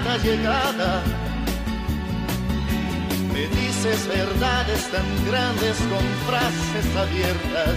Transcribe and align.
llegada. 0.00 1.02
Me 3.32 3.46
dices 3.46 4.06
verdades 4.06 4.90
tan 4.90 5.26
grandes 5.26 5.78
con 5.78 6.04
frases 6.28 6.96
abiertas. 6.96 7.76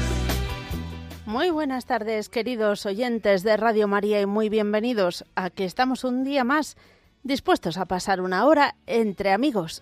Muy 1.25 1.49
buenas 1.49 1.85
tardes, 1.85 2.27
queridos 2.27 2.85
oyentes 2.85 3.43
de 3.43 3.55
Radio 3.55 3.87
María, 3.87 4.19
y 4.19 4.25
muy 4.25 4.49
bienvenidos 4.49 5.23
a 5.35 5.49
que 5.49 5.63
estamos 5.63 6.03
un 6.03 6.25
día 6.25 6.43
más 6.43 6.75
dispuestos 7.23 7.77
a 7.77 7.85
pasar 7.85 8.19
una 8.19 8.45
hora 8.45 8.75
entre 8.85 9.31
amigos. 9.31 9.81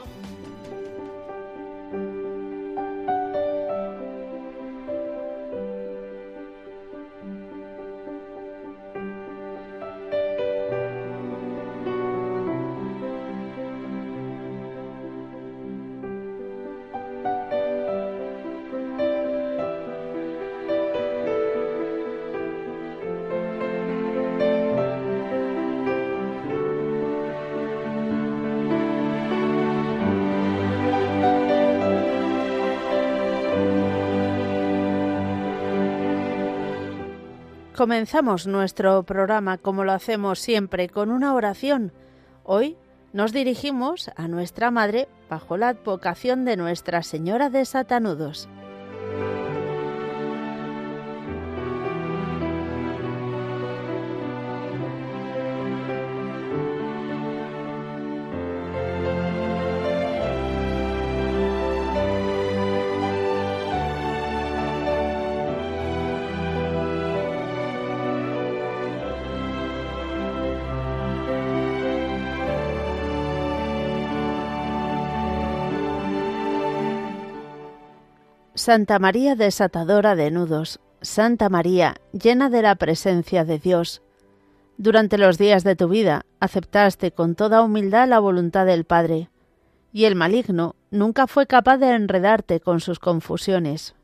Comenzamos 37.81 38.45
nuestro 38.45 39.01
programa 39.01 39.57
como 39.57 39.83
lo 39.83 39.91
hacemos 39.91 40.37
siempre 40.37 40.87
con 40.87 41.09
una 41.09 41.33
oración. 41.33 41.91
Hoy 42.43 42.77
nos 43.11 43.33
dirigimos 43.33 44.11
a 44.15 44.27
nuestra 44.27 44.69
Madre 44.69 45.07
bajo 45.31 45.57
la 45.57 45.69
advocación 45.69 46.45
de 46.45 46.57
Nuestra 46.57 47.01
Señora 47.01 47.49
de 47.49 47.65
Satanudos. 47.65 48.47
Santa 78.63 78.99
María 78.99 79.35
desatadora 79.35 80.15
de 80.15 80.29
nudos, 80.29 80.79
Santa 81.01 81.49
María 81.49 81.95
llena 82.13 82.51
de 82.51 82.61
la 82.61 82.75
presencia 82.75 83.43
de 83.43 83.57
Dios. 83.57 84.03
Durante 84.77 85.17
los 85.17 85.39
días 85.39 85.63
de 85.63 85.75
tu 85.75 85.87
vida 85.87 86.27
aceptaste 86.39 87.11
con 87.11 87.33
toda 87.33 87.63
humildad 87.63 88.07
la 88.07 88.19
voluntad 88.19 88.67
del 88.67 88.85
Padre, 88.85 89.31
y 89.91 90.05
el 90.05 90.13
maligno 90.13 90.75
nunca 90.91 91.25
fue 91.25 91.47
capaz 91.47 91.79
de 91.79 91.95
enredarte 91.95 92.59
con 92.59 92.81
sus 92.81 92.99
confusiones. 92.99 93.95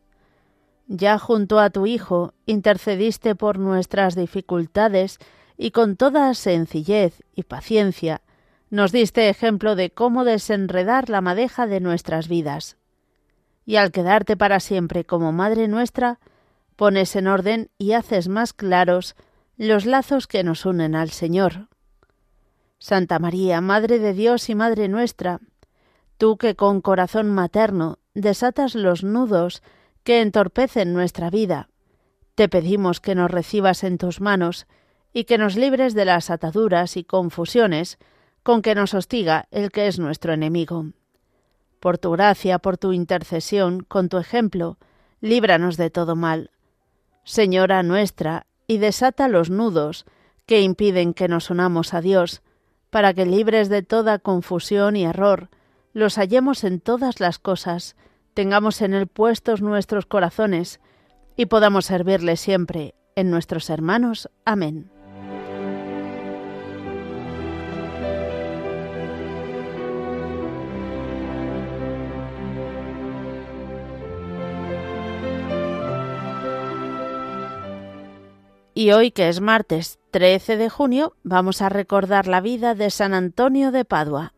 Ya 0.87 1.19
junto 1.19 1.59
a 1.59 1.69
tu 1.69 1.85
Hijo 1.85 2.33
intercediste 2.47 3.35
por 3.35 3.59
nuestras 3.59 4.15
dificultades 4.15 5.19
y 5.55 5.69
con 5.69 5.97
toda 5.97 6.33
sencillez 6.33 7.21
y 7.35 7.43
paciencia 7.43 8.23
nos 8.71 8.91
diste 8.91 9.29
ejemplo 9.29 9.75
de 9.75 9.91
cómo 9.91 10.23
desenredar 10.23 11.11
la 11.11 11.21
madeja 11.21 11.67
de 11.67 11.79
nuestras 11.79 12.27
vidas 12.27 12.75
y 13.67 13.75
al 13.75 13.91
quedarte 13.91 14.37
para 14.37 14.61
siempre 14.61 15.03
como 15.03 15.33
Madre 15.33 15.67
nuestra, 15.67 16.19
pones 16.77 17.17
en 17.17 17.27
orden 17.27 17.69
y 17.77 17.91
haces 17.91 18.29
más 18.29 18.53
claros 18.53 19.17
los 19.57 19.85
lazos 19.85 20.25
que 20.25 20.41
nos 20.45 20.65
unen 20.65 20.95
al 20.95 21.09
Señor. 21.09 21.67
Santa 22.79 23.19
María, 23.19 23.59
Madre 23.59 23.99
de 23.99 24.13
Dios 24.13 24.49
y 24.49 24.55
Madre 24.55 24.87
nuestra, 24.87 25.41
tú 26.17 26.37
que 26.37 26.55
con 26.55 26.79
corazón 26.79 27.29
materno 27.29 27.99
desatas 28.13 28.73
los 28.73 29.03
nudos 29.03 29.61
que 30.05 30.21
entorpecen 30.21 30.93
nuestra 30.93 31.29
vida, 31.29 31.67
te 32.35 32.47
pedimos 32.47 33.01
que 33.01 33.15
nos 33.15 33.29
recibas 33.29 33.83
en 33.83 33.97
tus 33.97 34.21
manos 34.21 34.65
y 35.11 35.25
que 35.25 35.37
nos 35.37 35.57
libres 35.57 35.93
de 35.93 36.05
las 36.05 36.29
ataduras 36.29 36.95
y 36.95 37.03
confusiones 37.03 37.97
con 38.43 38.61
que 38.61 38.75
nos 38.75 38.93
hostiga 38.93 39.49
el 39.51 39.71
que 39.71 39.87
es 39.87 39.99
nuestro 39.99 40.31
enemigo. 40.31 40.85
Por 41.79 41.97
tu 41.97 42.11
gracia, 42.11 42.59
por 42.59 42.77
tu 42.77 42.93
intercesión, 42.93 43.81
con 43.81 44.09
tu 44.09 44.17
ejemplo, 44.17 44.77
líbranos 45.21 45.77
de 45.77 45.89
todo 45.89 46.15
mal. 46.15 46.51
Señora 47.23 47.83
nuestra, 47.83 48.47
y 48.67 48.77
desata 48.79 49.27
los 49.27 49.49
nudos 49.49 50.05
que 50.45 50.61
impiden 50.61 51.13
que 51.13 51.27
nos 51.27 51.49
unamos 51.49 51.93
a 51.93 52.01
Dios, 52.01 52.41
para 52.89 53.13
que 53.13 53.25
libres 53.25 53.69
de 53.69 53.83
toda 53.83 54.19
confusión 54.19 54.95
y 54.95 55.05
error, 55.05 55.49
los 55.93 56.15
hallemos 56.17 56.63
en 56.63 56.79
todas 56.79 57.19
las 57.19 57.39
cosas, 57.39 57.95
tengamos 58.33 58.81
en 58.81 58.93
él 58.93 59.07
puestos 59.07 59.61
nuestros 59.61 60.05
corazones, 60.05 60.79
y 61.35 61.47
podamos 61.47 61.85
servirle 61.85 62.37
siempre 62.37 62.95
en 63.15 63.29
nuestros 63.29 63.69
hermanos. 63.69 64.29
Amén. 64.45 64.96
Y 78.77 78.91
hoy, 78.91 79.09
que 79.09 79.27
es 79.27 79.41
martes 79.41 79.97
13 80.11 80.55
de 80.55 80.69
junio, 80.69 81.15
vamos 81.23 81.63
a 81.63 81.69
recordar 81.69 82.27
la 82.27 82.41
vida 82.41 82.75
de 82.75 82.91
San 82.91 83.15
Antonio 83.15 83.71
de 83.71 83.85
Padua. 83.85 84.35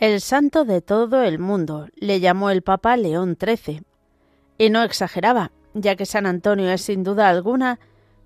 El 0.00 0.22
santo 0.22 0.64
de 0.64 0.80
todo 0.80 1.22
el 1.22 1.38
mundo, 1.38 1.88
le 1.94 2.20
llamó 2.20 2.48
el 2.48 2.62
Papa 2.62 2.96
León 2.96 3.36
XIII. 3.38 3.82
Y 4.56 4.70
no 4.70 4.82
exageraba, 4.82 5.52
ya 5.74 5.94
que 5.94 6.06
San 6.06 6.24
Antonio 6.24 6.70
es 6.70 6.80
sin 6.80 7.04
duda 7.04 7.28
alguna 7.28 7.78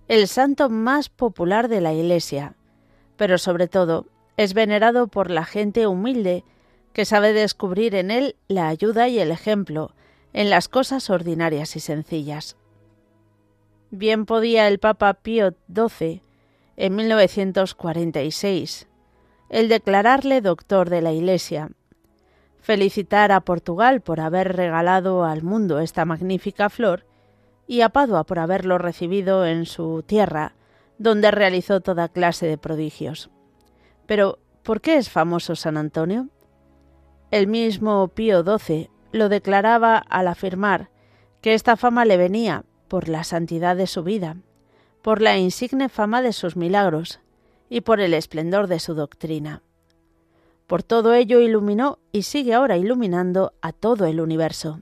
el 0.07 0.29
santo 0.29 0.71
más 0.71 1.09
popular 1.09 1.67
de 1.67 1.81
la 1.81 1.93
Iglesia, 1.93 2.55
pero 3.17 3.39
sobre 3.39 3.67
todo 3.67 4.07
es 4.37 4.55
venerado 4.55 5.09
por 5.09 5.33
la 5.33 5.45
gente 5.45 5.89
humilde 5.89 6.45
que 6.93 7.05
sabe 7.05 7.33
descubrir 7.33 7.97
en 7.97 8.13
él 8.13 8.37
la 8.47 8.69
ayuda 8.69 9.09
y 9.09 9.19
el 9.19 9.33
ejemplo 9.33 9.91
en 10.33 10.51
las 10.51 10.69
cosas 10.69 11.11
ordinarias 11.11 11.75
y 11.75 11.81
sencillas. 11.81 12.57
Bien 13.91 14.27
podía 14.27 14.69
el 14.69 14.79
Papa 14.79 15.15
Pío 15.15 15.55
XII, 15.75 16.23
en 16.77 16.95
1946, 16.95 18.87
el 19.49 19.69
declararle 19.69 20.41
doctor 20.41 20.91
de 20.91 21.03
la 21.03 21.13
Iglesia, 21.13 21.71
felicitar 22.61 23.31
a 23.31 23.41
Portugal 23.41 24.01
por 24.01 24.21
haber 24.21 24.57
regalado 24.57 25.25
al 25.25 25.43
mundo 25.43 25.81
esta 25.81 26.05
magnífica 26.05 26.71
flor 26.71 27.05
y 27.67 27.83
a 27.83 27.91
Padua 27.91 28.25
por 28.25 28.39
haberlo 28.39 28.79
recibido 28.79 29.47
en 29.47 29.67
su 29.67 30.03
tierra, 30.03 30.55
donde 30.99 31.31
realizó 31.31 31.81
toda 31.81 32.09
clase 32.09 32.47
de 32.47 32.59
prodigios. 32.59 33.31
Pero, 34.07 34.39
¿por 34.63 34.81
qué 34.81 34.97
es 34.97 35.11
famoso 35.11 35.57
San 35.57 35.77
Antonio? 35.77 36.29
El 37.31 37.47
mismo 37.47 38.09
Pío 38.09 38.43
XII 38.43 38.91
lo 39.13 39.29
declaraba 39.29 39.99
al 39.99 40.29
afirmar 40.29 40.91
que 41.41 41.55
esta 41.55 41.77
fama 41.77 42.05
le 42.05 42.17
venía 42.17 42.65
por 42.89 43.09
la 43.09 43.25
santidad 43.25 43.77
de 43.77 43.87
su 43.87 44.03
vida, 44.03 44.37
por 45.03 45.21
la 45.21 45.37
insigne 45.37 45.89
fama 45.89 46.23
de 46.23 46.33
sus 46.33 46.57
milagros 46.57 47.21
y 47.69 47.81
por 47.81 48.01
el 48.01 48.15
esplendor 48.15 48.67
de 48.67 48.81
su 48.81 48.95
doctrina. 48.95 49.63
Por 50.67 50.83
todo 50.83 51.13
ello 51.13 51.41
iluminó 51.41 51.99
y 52.13 52.23
sigue 52.23 52.55
ahora 52.55 52.77
iluminando 52.77 53.53
a 53.61 53.73
todo 53.73 54.07
el 54.07 54.21
universo. 54.21 54.81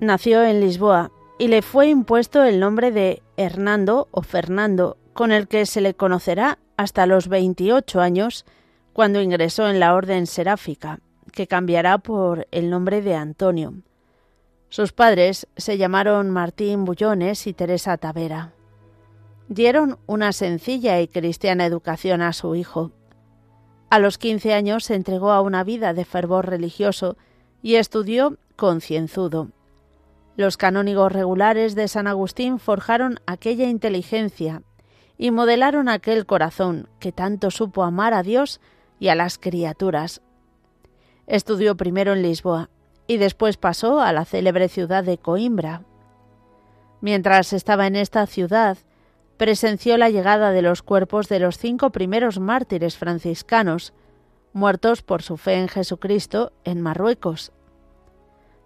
Nació 0.00 0.44
en 0.44 0.60
Lisboa 0.60 1.10
y 1.38 1.48
le 1.48 1.62
fue 1.62 1.88
impuesto 1.88 2.44
el 2.44 2.60
nombre 2.60 2.92
de 2.92 3.22
Hernando 3.36 4.08
o 4.10 4.22
Fernando, 4.22 4.98
con 5.14 5.32
el 5.32 5.48
que 5.48 5.66
se 5.66 5.80
le 5.80 5.94
conocerá 5.94 6.58
hasta 6.76 7.06
los 7.06 7.28
28 7.28 8.00
años, 8.00 8.44
cuando 8.92 9.20
ingresó 9.20 9.68
en 9.68 9.80
la 9.80 9.94
orden 9.94 10.26
seráfica, 10.26 11.00
que 11.36 11.46
cambiará 11.46 11.98
por 11.98 12.48
el 12.50 12.70
nombre 12.70 13.02
de 13.02 13.14
Antonio. 13.14 13.74
Sus 14.70 14.92
padres 14.92 15.46
se 15.58 15.76
llamaron 15.76 16.30
Martín 16.30 16.86
Bullones 16.86 17.46
y 17.46 17.52
Teresa 17.52 17.98
Tavera. 17.98 18.54
Dieron 19.46 19.98
una 20.06 20.32
sencilla 20.32 20.98
y 20.98 21.08
cristiana 21.08 21.66
educación 21.66 22.22
a 22.22 22.32
su 22.32 22.54
hijo. 22.54 22.90
A 23.90 23.98
los 23.98 24.16
15 24.16 24.54
años 24.54 24.84
se 24.84 24.94
entregó 24.94 25.30
a 25.30 25.42
una 25.42 25.62
vida 25.62 25.92
de 25.92 26.06
fervor 26.06 26.48
religioso 26.48 27.18
y 27.62 27.74
estudió 27.74 28.38
concienzudo. 28.56 29.50
Los 30.36 30.56
canónigos 30.56 31.12
regulares 31.12 31.74
de 31.74 31.86
San 31.86 32.06
Agustín 32.06 32.58
forjaron 32.58 33.20
aquella 33.26 33.68
inteligencia 33.68 34.62
y 35.18 35.32
modelaron 35.32 35.90
aquel 35.90 36.24
corazón 36.24 36.88
que 36.98 37.12
tanto 37.12 37.50
supo 37.50 37.84
amar 37.84 38.14
a 38.14 38.22
Dios 38.22 38.58
y 38.98 39.08
a 39.08 39.14
las 39.14 39.36
criaturas. 39.36 40.22
Estudió 41.26 41.76
primero 41.76 42.12
en 42.12 42.22
Lisboa 42.22 42.70
y 43.06 43.16
después 43.16 43.56
pasó 43.56 44.00
a 44.00 44.12
la 44.12 44.24
célebre 44.24 44.68
ciudad 44.68 45.04
de 45.04 45.18
Coimbra. 45.18 45.82
Mientras 47.00 47.52
estaba 47.52 47.86
en 47.86 47.96
esta 47.96 48.26
ciudad, 48.26 48.78
presenció 49.36 49.96
la 49.96 50.10
llegada 50.10 50.50
de 50.50 50.62
los 50.62 50.82
cuerpos 50.82 51.28
de 51.28 51.40
los 51.40 51.58
cinco 51.58 51.90
primeros 51.90 52.40
mártires 52.40 52.96
franciscanos, 52.96 53.92
muertos 54.52 55.02
por 55.02 55.22
su 55.22 55.36
fe 55.36 55.54
en 55.54 55.68
Jesucristo 55.68 56.52
en 56.64 56.80
Marruecos, 56.80 57.52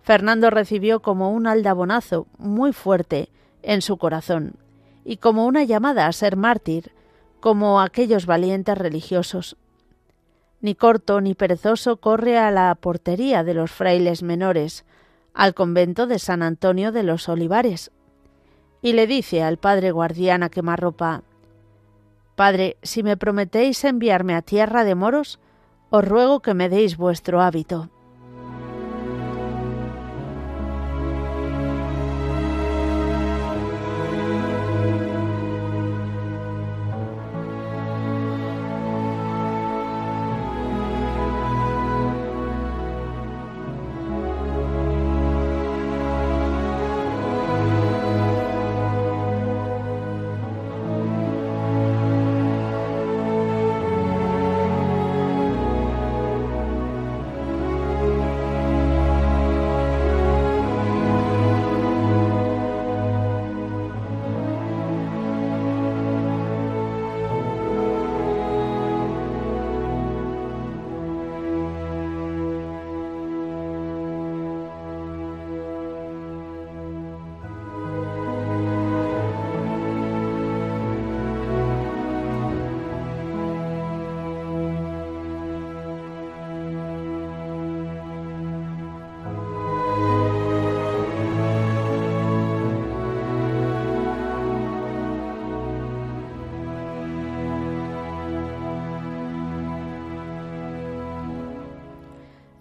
Fernando 0.03 0.51
recibió 0.51 1.01
como 1.01 1.31
un 1.31 1.47
aldabonazo 1.47 2.27
muy 2.39 2.73
fuerte 2.73 3.31
en 3.62 3.83
su 3.83 3.97
corazón 3.99 4.57
y 5.05 5.19
como 5.19 5.47
una 5.47 5.65
llamada 5.65 6.07
a 6.07 6.12
ser 6.12 6.37
mártir, 6.37 6.93
como 7.41 7.81
aquellos 7.81 8.27
valientes 8.27 8.77
religiosos. 8.77 9.57
Ni 10.61 10.75
corto 10.75 11.21
ni 11.21 11.35
perezoso 11.35 11.99
corre 11.99 12.39
a 12.39 12.51
la 12.51 12.75
portería 12.75 13.45
de 13.45 13.55
los 13.55 13.71
frailes 13.71 14.23
menores, 14.23 14.85
al 15.33 15.55
convento 15.55 16.07
de 16.07 16.19
San 16.19 16.43
Antonio 16.43 16.93
de 16.93 17.03
los 17.03 17.29
Olivares, 17.29 17.91
y 18.83 18.93
le 18.93 19.07
dice 19.07 19.43
al 19.43 19.57
padre 19.57 19.91
guardián 19.91 20.43
a 20.43 20.49
quemarropa 20.49 21.23
Padre, 22.35 22.79
si 22.83 23.03
me 23.03 23.19
prometéis 23.19 23.85
enviarme 23.85 24.35
a 24.35 24.41
tierra 24.41 24.85
de 24.85 24.95
moros, 24.95 25.39
os 25.91 26.03
ruego 26.03 26.41
que 26.41 26.55
me 26.55 26.71
deis 26.71 26.97
vuestro 26.97 27.43
hábito. 27.43 27.91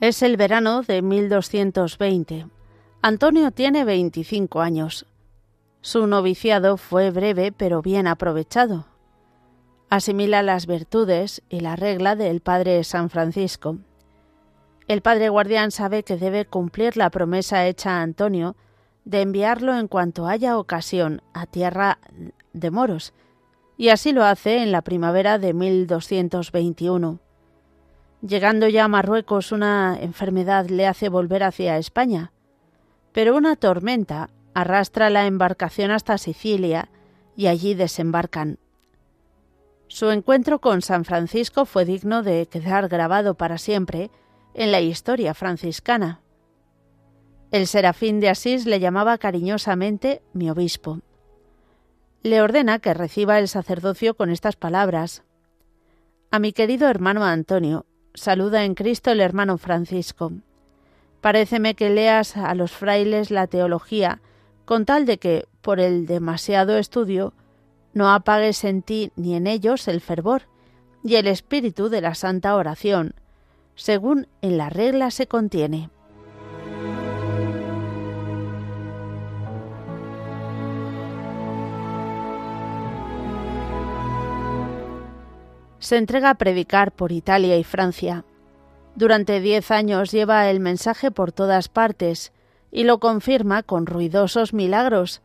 Es 0.02 0.22
el 0.24 0.38
verano 0.38 0.82
de 0.82 1.02
1220. 1.02 2.48
Antonio 3.02 3.52
tiene 3.52 3.84
25 3.84 4.62
años. 4.62 5.06
Su 5.82 6.08
noviciado 6.08 6.78
fue 6.78 7.12
breve 7.12 7.52
pero 7.52 7.82
bien 7.82 8.08
aprovechado. 8.08 8.86
Asimila 9.90 10.42
las 10.42 10.68
virtudes 10.68 11.42
y 11.50 11.60
la 11.60 11.76
regla 11.76 12.16
del 12.16 12.40
padre 12.40 12.82
San 12.86 13.10
Francisco. 13.10 13.78
El 14.88 15.02
padre 15.02 15.28
guardián 15.28 15.70
sabe 15.70 16.04
que 16.04 16.16
debe 16.16 16.46
cumplir 16.46 16.96
la 16.96 17.10
promesa 17.10 17.68
hecha 17.68 17.98
a 17.98 18.02
Antonio 18.02 18.56
de 19.04 19.22
enviarlo 19.22 19.78
en 19.78 19.90
cuanto 19.90 20.28
haya 20.28 20.58
ocasión 20.58 21.22
a 21.34 21.46
tierra 21.46 22.00
de 22.54 22.72
moros, 22.72 23.14
y 23.76 23.90
así 23.90 24.14
lo 24.14 24.24
hace 24.24 24.64
en 24.64 24.72
la 24.72 24.82
primavera 24.82 25.40
de 25.40 25.54
1221. 25.54 27.20
Llegando 28.22 28.68
ya 28.68 28.86
a 28.86 28.88
Marruecos 28.90 29.52
una 29.52 29.98
enfermedad 30.00 30.68
le 30.68 30.88
hace 30.88 31.08
volver 31.08 31.44
hacia 31.44 31.78
España, 31.78 32.32
pero 33.14 33.36
una 33.36 33.56
tormenta 33.56 34.30
arrastra 34.54 35.10
la 35.10 35.26
embarcación 35.26 35.92
hasta 35.92 36.18
Sicilia 36.18 36.90
y 37.38 37.48
allí 37.48 37.76
desembarcan. 37.76 38.60
Su 39.88 40.12
encuentro 40.12 40.60
con 40.60 40.82
San 40.82 41.06
Francisco 41.06 41.66
fue 41.66 41.86
digno 41.86 42.22
de 42.22 42.46
quedar 42.46 42.90
grabado 42.90 43.36
para 43.36 43.58
siempre 43.58 44.12
en 44.54 44.72
la 44.72 44.82
historia 44.82 45.34
franciscana. 45.34 46.20
El 47.52 47.66
serafín 47.66 48.20
de 48.20 48.30
Asís 48.30 48.66
le 48.66 48.80
llamaba 48.80 49.18
cariñosamente 49.18 50.22
mi 50.34 50.50
obispo. 50.50 51.00
Le 52.22 52.42
ordena 52.42 52.80
que 52.80 52.94
reciba 52.94 53.40
el 53.40 53.48
sacerdocio 53.48 54.16
con 54.16 54.30
estas 54.30 54.56
palabras. 54.56 55.24
A 56.30 56.38
mi 56.38 56.52
querido 56.52 56.90
hermano 56.90 57.24
Antonio, 57.24 57.86
saluda 58.14 58.64
en 58.66 58.76
Cristo 58.76 59.12
el 59.12 59.22
hermano 59.22 59.58
Francisco. 59.58 60.32
Paréceme 61.22 61.76
que 61.76 61.90
leas 61.90 62.38
a 62.38 62.56
los 62.56 62.72
frailes 62.72 63.32
la 63.32 63.48
teología, 63.48 64.22
con 64.66 64.86
tal 64.86 65.06
de 65.06 65.18
que, 65.18 65.46
por 65.62 65.80
el 65.80 66.06
demasiado 66.06 66.78
estudio, 66.78 67.34
no 67.94 68.12
apagues 68.12 68.64
en 68.64 68.82
ti 68.82 69.12
ni 69.16 69.36
en 69.36 69.48
ellos 69.48 69.88
el 69.88 70.02
fervor, 70.02 70.44
y 71.04 71.16
el 71.16 71.28
espíritu 71.28 71.90
de 71.90 72.02
la 72.02 72.16
santa 72.16 72.56
oración, 72.56 73.16
según 73.76 74.28
en 74.42 74.58
la 74.58 74.70
regla 74.70 75.12
se 75.12 75.28
contiene. 75.28 75.90
Se 85.80 85.98
entrega 85.98 86.30
a 86.30 86.36
predicar 86.36 86.92
por 86.92 87.12
Italia 87.12 87.58
y 87.58 87.64
Francia. 87.64 88.26
Durante 88.96 89.40
diez 89.40 89.72
años 89.72 90.12
lleva 90.12 90.50
el 90.50 90.60
mensaje 90.60 91.12
por 91.12 91.32
todas 91.32 91.70
partes 91.70 92.34
y 92.72 92.84
lo 92.84 93.00
confirma 93.00 93.64
con 93.64 93.86
ruidosos 93.86 94.54
milagros, 94.54 95.22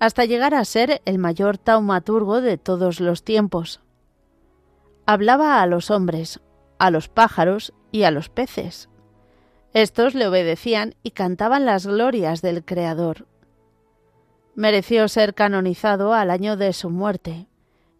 hasta 0.00 0.24
llegar 0.24 0.54
a 0.54 0.64
ser 0.64 1.02
el 1.04 1.18
mayor 1.18 1.58
taumaturgo 1.58 2.40
de 2.40 2.56
todos 2.56 3.00
los 3.00 3.24
tiempos. 3.24 3.80
Hablaba 5.06 5.60
a 5.60 5.66
los 5.66 5.90
hombres, 5.90 6.40
a 6.78 6.90
los 6.90 7.08
pájaros 7.08 7.72
y 7.90 8.04
a 8.04 8.10
los 8.10 8.28
peces. 8.28 8.88
Estos 9.74 10.14
le 10.14 10.26
obedecían 10.26 10.94
y 11.02 11.10
cantaban 11.10 11.66
las 11.66 11.86
glorias 11.86 12.40
del 12.40 12.64
Creador. 12.64 13.26
Mereció 14.54 15.08
ser 15.08 15.34
canonizado 15.34 16.14
al 16.14 16.30
año 16.30 16.56
de 16.56 16.72
su 16.72 16.90
muerte, 16.90 17.47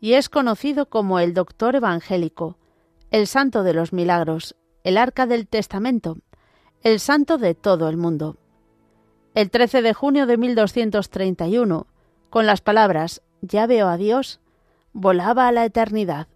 y 0.01 0.15
es 0.15 0.29
conocido 0.29 0.87
como 0.87 1.19
el 1.19 1.35
Doctor 1.35 1.77
Evangélico, 1.77 2.57
el 3.11 3.27
Santo 3.27 3.63
de 3.63 3.75
los 3.75 3.93
Milagros, 3.93 4.55
el 4.85 4.97
Arca 4.97 5.27
del 5.27 5.47
Testamento, 5.49 6.19
el 6.83 7.01
Santo 7.01 7.39
de 7.39 7.55
todo 7.55 7.89
el 7.89 7.97
mundo. 7.97 8.37
El 9.35 9.51
13 9.51 9.83
de 9.83 9.95
junio 9.95 10.27
de 10.27 10.37
1231, 10.37 11.87
con 12.31 12.47
las 12.47 12.61
palabras 12.61 13.23
Ya 13.41 13.67
veo 13.67 13.89
a 13.89 13.97
Dios, 13.97 14.41
volaba 14.93 15.49
a 15.49 15.53
la 15.53 15.65
eternidad. 15.65 16.29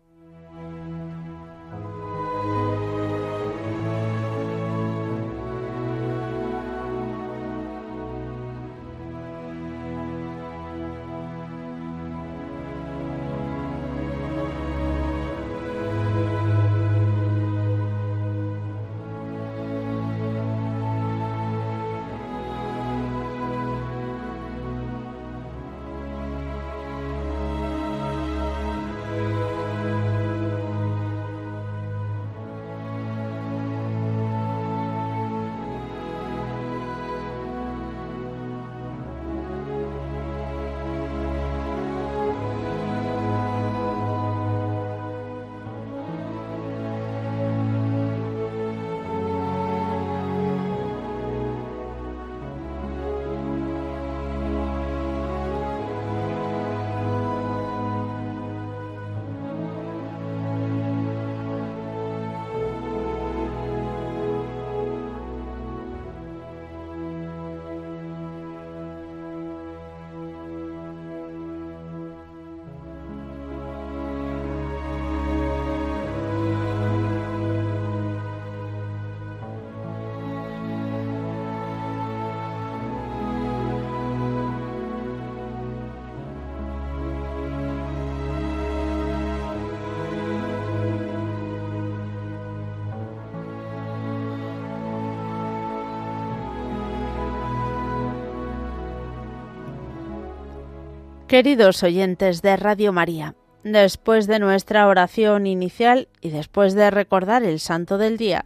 Queridos 101.32 101.82
oyentes 101.82 102.42
de 102.42 102.58
Radio 102.58 102.92
María, 102.92 103.34
después 103.64 104.26
de 104.26 104.38
nuestra 104.38 104.86
oración 104.86 105.46
inicial 105.46 106.08
y 106.20 106.28
después 106.28 106.74
de 106.74 106.90
recordar 106.90 107.42
el 107.42 107.58
Santo 107.58 107.96
del 107.96 108.18
Día, 108.18 108.44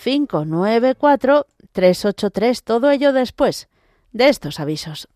594 0.02 1.48
383 1.72 2.64
todo 2.64 2.92
ello 2.92 3.12
después 3.12 3.70
de 4.14 4.30
estos 4.30 4.60
avisos. 4.60 5.08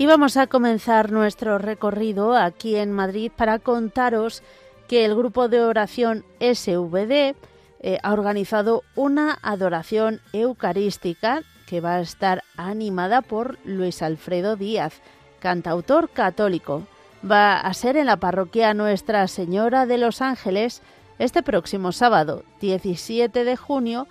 Y 0.00 0.06
vamos 0.06 0.38
a 0.38 0.46
comenzar 0.46 1.12
nuestro 1.12 1.58
recorrido 1.58 2.34
aquí 2.34 2.76
en 2.76 2.90
Madrid 2.90 3.30
para 3.36 3.58
contaros 3.58 4.42
que 4.88 5.04
el 5.04 5.14
grupo 5.14 5.48
de 5.48 5.60
oración 5.60 6.24
SVD 6.40 7.34
eh, 7.82 7.98
ha 8.02 8.12
organizado 8.14 8.82
una 8.96 9.38
adoración 9.42 10.22
eucarística 10.32 11.42
que 11.66 11.82
va 11.82 11.96
a 11.96 12.00
estar 12.00 12.42
animada 12.56 13.20
por 13.20 13.58
Luis 13.66 14.00
Alfredo 14.00 14.56
Díaz, 14.56 15.02
cantautor 15.38 16.08
católico. 16.08 16.86
Va 17.30 17.60
a 17.60 17.74
ser 17.74 17.98
en 17.98 18.06
la 18.06 18.16
parroquia 18.16 18.72
Nuestra 18.72 19.28
Señora 19.28 19.84
de 19.84 19.98
los 19.98 20.22
Ángeles 20.22 20.80
este 21.18 21.42
próximo 21.42 21.92
sábado, 21.92 22.42
17 22.62 23.44
de 23.44 23.56
junio, 23.58 24.08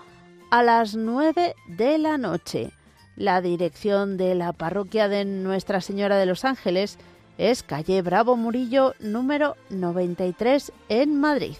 a 0.51 0.61
las 0.61 0.95
9 0.95 1.55
de 1.67 1.97
la 1.97 2.19
noche. 2.19 2.73
La 3.19 3.41
dirección 3.41 4.15
de 4.15 4.33
la 4.33 4.53
parroquia 4.53 5.09
de 5.09 5.25
Nuestra 5.25 5.81
Señora 5.81 6.15
de 6.15 6.25
los 6.25 6.45
Ángeles 6.45 6.97
es 7.37 7.63
calle 7.63 8.01
Bravo 8.01 8.37
Murillo 8.37 8.95
número 9.01 9.57
93 9.69 10.71
en 10.87 11.19
Madrid. 11.19 11.57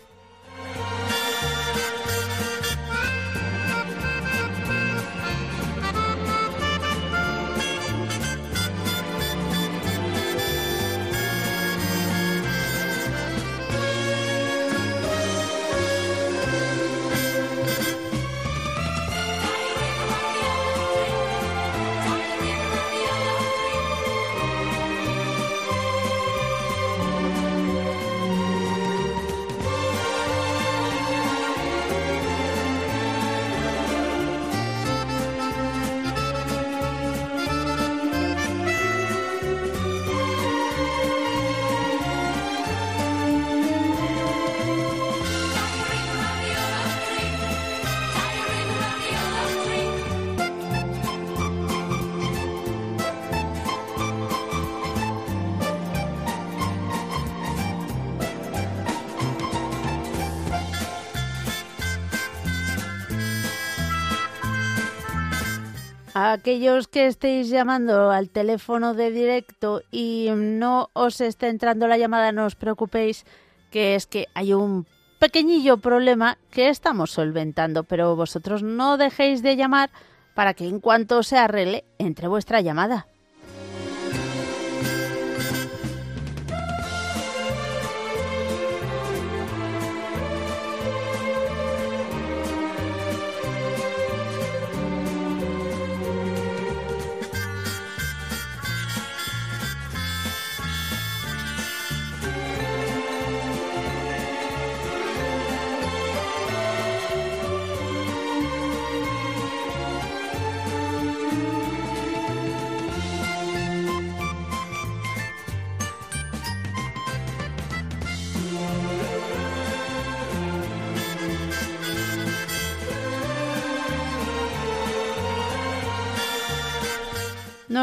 A 66.20 66.34
aquellos 66.34 66.90
que 66.90 67.08
estéis 67.08 67.50
llamando 67.50 68.12
al 68.12 68.30
teléfono 68.30 68.94
de 68.94 69.10
directo 69.10 69.84
y 69.90 70.28
no 70.36 70.90
os 70.92 71.22
esté 71.22 71.48
entrando 71.48 71.88
la 71.88 71.98
llamada, 71.98 72.34
no 72.34 72.46
os 72.46 72.56
preocupéis, 72.56 73.26
que 73.72 73.96
es 73.96 74.06
que 74.06 74.28
hay 74.34 74.54
un 74.54 74.86
pequeñillo 75.20 75.78
problema 75.78 76.38
que 76.52 76.68
estamos 76.68 77.12
solventando, 77.12 77.86
pero 77.86 78.18
vosotros 78.18 78.64
no 78.64 78.98
dejéis 78.98 79.42
de 79.42 79.56
llamar 79.56 79.92
para 80.36 80.54
que 80.54 80.68
en 80.68 80.82
cuanto 80.82 81.24
se 81.24 81.38
arregle 81.38 81.86
entre 82.00 82.28
vuestra 82.28 82.60
llamada. 82.60 83.08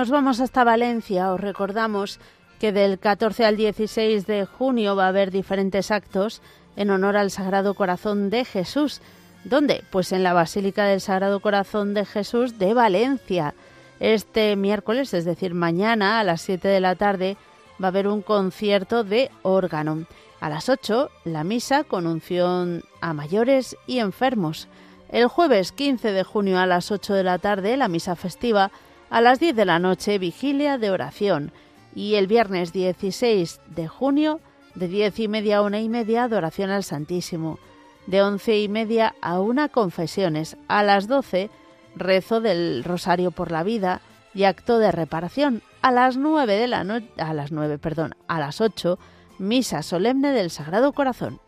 Nos 0.06 0.12
vamos 0.12 0.38
hasta 0.38 0.62
Valencia. 0.62 1.32
Os 1.32 1.40
recordamos 1.40 2.20
que 2.60 2.70
del 2.70 3.00
14 3.00 3.44
al 3.44 3.56
16 3.56 4.24
de 4.28 4.46
junio 4.46 4.94
va 4.94 5.06
a 5.06 5.08
haber 5.08 5.32
diferentes 5.32 5.90
actos 5.90 6.42
en 6.76 6.90
honor 6.90 7.16
al 7.16 7.32
Sagrado 7.32 7.74
Corazón 7.74 8.30
de 8.30 8.44
Jesús. 8.44 9.00
¿Dónde? 9.42 9.82
Pues 9.90 10.12
en 10.12 10.22
la 10.22 10.32
Basílica 10.32 10.84
del 10.84 11.00
Sagrado 11.00 11.40
Corazón 11.40 11.92
de 11.92 12.04
Jesús 12.04 12.56
de 12.56 12.72
Valencia. 12.72 13.54
Este 13.98 14.54
miércoles, 14.54 15.12
es 15.12 15.24
decir, 15.24 15.54
mañana 15.54 16.20
a 16.20 16.22
las 16.22 16.40
7 16.42 16.68
de 16.68 16.80
la 16.80 16.94
tarde, 16.94 17.36
va 17.82 17.86
a 17.86 17.90
haber 17.90 18.06
un 18.06 18.22
concierto 18.22 19.02
de 19.02 19.32
órgano. 19.42 20.06
A 20.38 20.48
las 20.48 20.68
8, 20.68 21.10
la 21.24 21.42
misa 21.42 21.82
con 21.82 22.06
unción 22.06 22.84
a 23.00 23.12
mayores 23.12 23.76
y 23.88 23.98
enfermos. 23.98 24.68
El 25.08 25.26
jueves 25.26 25.72
15 25.72 26.12
de 26.12 26.22
junio 26.22 26.60
a 26.60 26.66
las 26.66 26.92
8 26.92 27.12
de 27.12 27.24
la 27.24 27.38
tarde, 27.38 27.76
la 27.76 27.88
misa 27.88 28.14
festiva 28.14 28.70
a 29.10 29.20
las 29.20 29.40
10 29.40 29.56
de 29.56 29.64
la 29.64 29.78
noche, 29.78 30.18
vigilia 30.18 30.78
de 30.78 30.90
oración. 30.90 31.52
Y 31.94 32.14
el 32.14 32.26
viernes 32.26 32.72
16 32.72 33.60
de 33.68 33.88
junio, 33.88 34.40
de 34.74 34.88
10 34.88 35.18
y 35.20 35.28
media 35.28 35.58
a 35.58 35.62
una 35.62 35.80
y 35.80 35.88
media, 35.88 36.24
adoración 36.24 36.70
al 36.70 36.84
Santísimo. 36.84 37.58
De 38.06 38.22
11 38.22 38.60
y 38.60 38.68
media 38.68 39.14
a 39.20 39.40
una, 39.40 39.68
confesiones. 39.68 40.56
A 40.68 40.82
las 40.82 41.08
12, 41.08 41.50
rezo 41.94 42.40
del 42.40 42.84
Rosario 42.84 43.30
por 43.30 43.50
la 43.50 43.62
Vida 43.62 44.00
y 44.34 44.44
acto 44.44 44.78
de 44.78 44.92
reparación. 44.92 45.62
A 45.80 45.90
las 45.90 46.16
9 46.16 46.56
de 46.56 46.68
la 46.68 46.84
noche, 46.84 47.08
a 47.18 47.32
las 47.32 47.52
9, 47.52 47.78
perdón, 47.78 48.14
a 48.28 48.38
las 48.38 48.60
8, 48.60 48.98
misa 49.38 49.82
solemne 49.82 50.32
del 50.32 50.50
Sagrado 50.50 50.92
Corazón. 50.92 51.40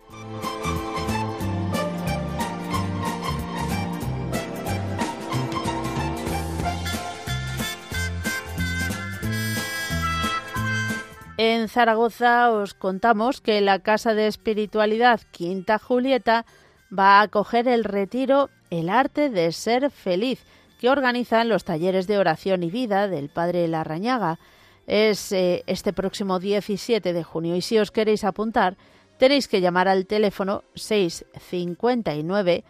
En 11.40 11.68
Zaragoza 11.68 12.51
os 12.51 12.74
contamos 12.74 13.40
que 13.40 13.61
la 13.61 13.79
Casa 13.79 14.12
de 14.12 14.27
Espiritualidad 14.27 15.20
Quinta 15.31 15.79
Julieta 15.79 16.44
va 16.90 17.20
a 17.20 17.22
acoger 17.22 17.68
el 17.68 17.85
retiro 17.85 18.51
El 18.70 18.88
arte 18.88 19.31
de 19.31 19.53
ser 19.53 19.92
feliz, 19.92 20.44
que 20.81 20.90
organizan 20.90 21.48
los 21.48 21.62
talleres 21.62 22.09
de 22.09 22.18
oración 22.18 22.64
y 22.64 22.70
vida 22.70 23.07
del 23.07 23.29
Padre 23.29 23.68
Larrañaga. 23.68 24.40
Es 24.88 25.31
eh, 25.31 25.62
este 25.68 25.92
próximo 25.92 26.40
17 26.40 27.12
de 27.12 27.22
junio 27.22 27.55
y 27.55 27.62
si 27.62 27.79
os 27.79 27.92
queréis 27.92 28.24
apuntar, 28.24 28.77
tenéis 29.16 29.46
que 29.46 29.61
llamar 29.61 29.87
al 29.87 30.07
teléfono 30.07 30.64
659 30.74 32.64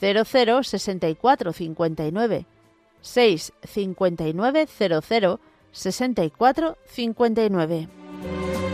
00 0.00 0.62
64 0.62 1.52
59 1.52 2.46
659 3.02 4.66
00 4.66 5.40
64 5.78 6.76
59. 6.84 8.67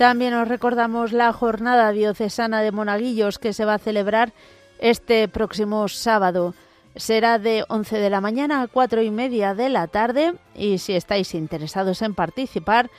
También 0.00 0.32
os 0.32 0.48
recordamos 0.48 1.12
la 1.12 1.30
jornada 1.30 1.92
diocesana 1.92 2.62
de 2.62 2.72
Monaguillos 2.72 3.38
que 3.38 3.52
se 3.52 3.66
va 3.66 3.74
a 3.74 3.78
celebrar 3.78 4.32
este 4.78 5.28
próximo 5.28 5.86
sábado. 5.88 6.54
Será 6.96 7.38
de 7.38 7.66
11 7.68 7.98
de 7.98 8.08
la 8.08 8.22
mañana 8.22 8.62
a 8.62 8.66
4 8.66 9.02
y 9.02 9.10
media 9.10 9.54
de 9.54 9.68
la 9.68 9.88
tarde 9.88 10.36
y 10.54 10.78
si 10.78 10.94
estáis 10.94 11.34
interesados 11.34 12.00
en 12.00 12.14
participar, 12.14 12.90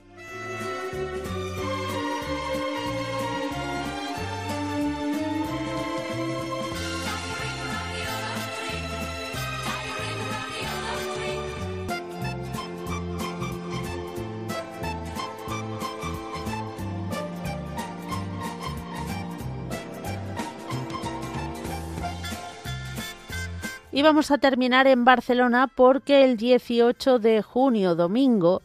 Y 23.99 24.01
vamos 24.01 24.31
a 24.31 24.37
terminar 24.37 24.87
en 24.87 25.03
Barcelona 25.03 25.67
porque 25.67 26.23
el 26.23 26.37
18 26.37 27.19
de 27.19 27.41
junio, 27.41 27.95
domingo, 27.95 28.61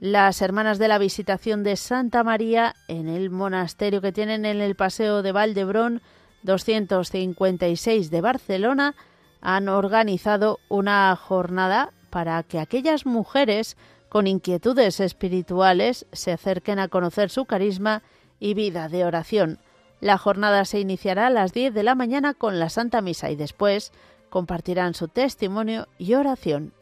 las 0.00 0.40
hermanas 0.40 0.78
de 0.78 0.88
la 0.88 0.96
Visitación 0.96 1.62
de 1.62 1.76
Santa 1.76 2.24
María 2.24 2.74
en 2.88 3.06
el 3.06 3.28
monasterio 3.28 4.00
que 4.00 4.12
tienen 4.12 4.46
en 4.46 4.62
el 4.62 4.76
Paseo 4.76 5.20
de 5.20 5.30
Valdebrón 5.30 6.00
256 6.42 8.10
de 8.10 8.20
Barcelona 8.22 8.94
han 9.42 9.68
organizado 9.68 10.58
una 10.70 11.14
jornada 11.16 11.92
para 12.08 12.42
que 12.42 12.58
aquellas 12.58 13.04
mujeres 13.04 13.76
con 14.08 14.26
inquietudes 14.26 15.00
espirituales 15.00 16.06
se 16.12 16.32
acerquen 16.32 16.78
a 16.78 16.88
conocer 16.88 17.28
su 17.28 17.44
carisma 17.44 18.02
y 18.40 18.54
vida 18.54 18.88
de 18.88 19.04
oración. 19.04 19.58
La 20.00 20.16
jornada 20.16 20.64
se 20.64 20.80
iniciará 20.80 21.26
a 21.26 21.30
las 21.30 21.52
10 21.52 21.74
de 21.74 21.82
la 21.82 21.94
mañana 21.94 22.32
con 22.32 22.58
la 22.58 22.70
Santa 22.70 23.02
Misa 23.02 23.30
y 23.30 23.36
después 23.36 23.92
compartirán 24.28 24.94
su 24.94 25.08
testimonio 25.08 25.88
y 25.98 26.14
oración. 26.14 26.72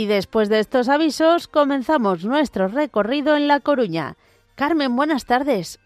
Y 0.00 0.06
después 0.06 0.48
de 0.48 0.60
estos 0.60 0.88
avisos 0.88 1.46
comenzamos 1.46 2.24
nuestro 2.24 2.68
recorrido 2.68 3.36
en 3.36 3.48
La 3.48 3.60
Coruña. 3.60 4.16
Carmen, 4.54 4.96
buenas 4.96 5.26
tardes. 5.26 5.78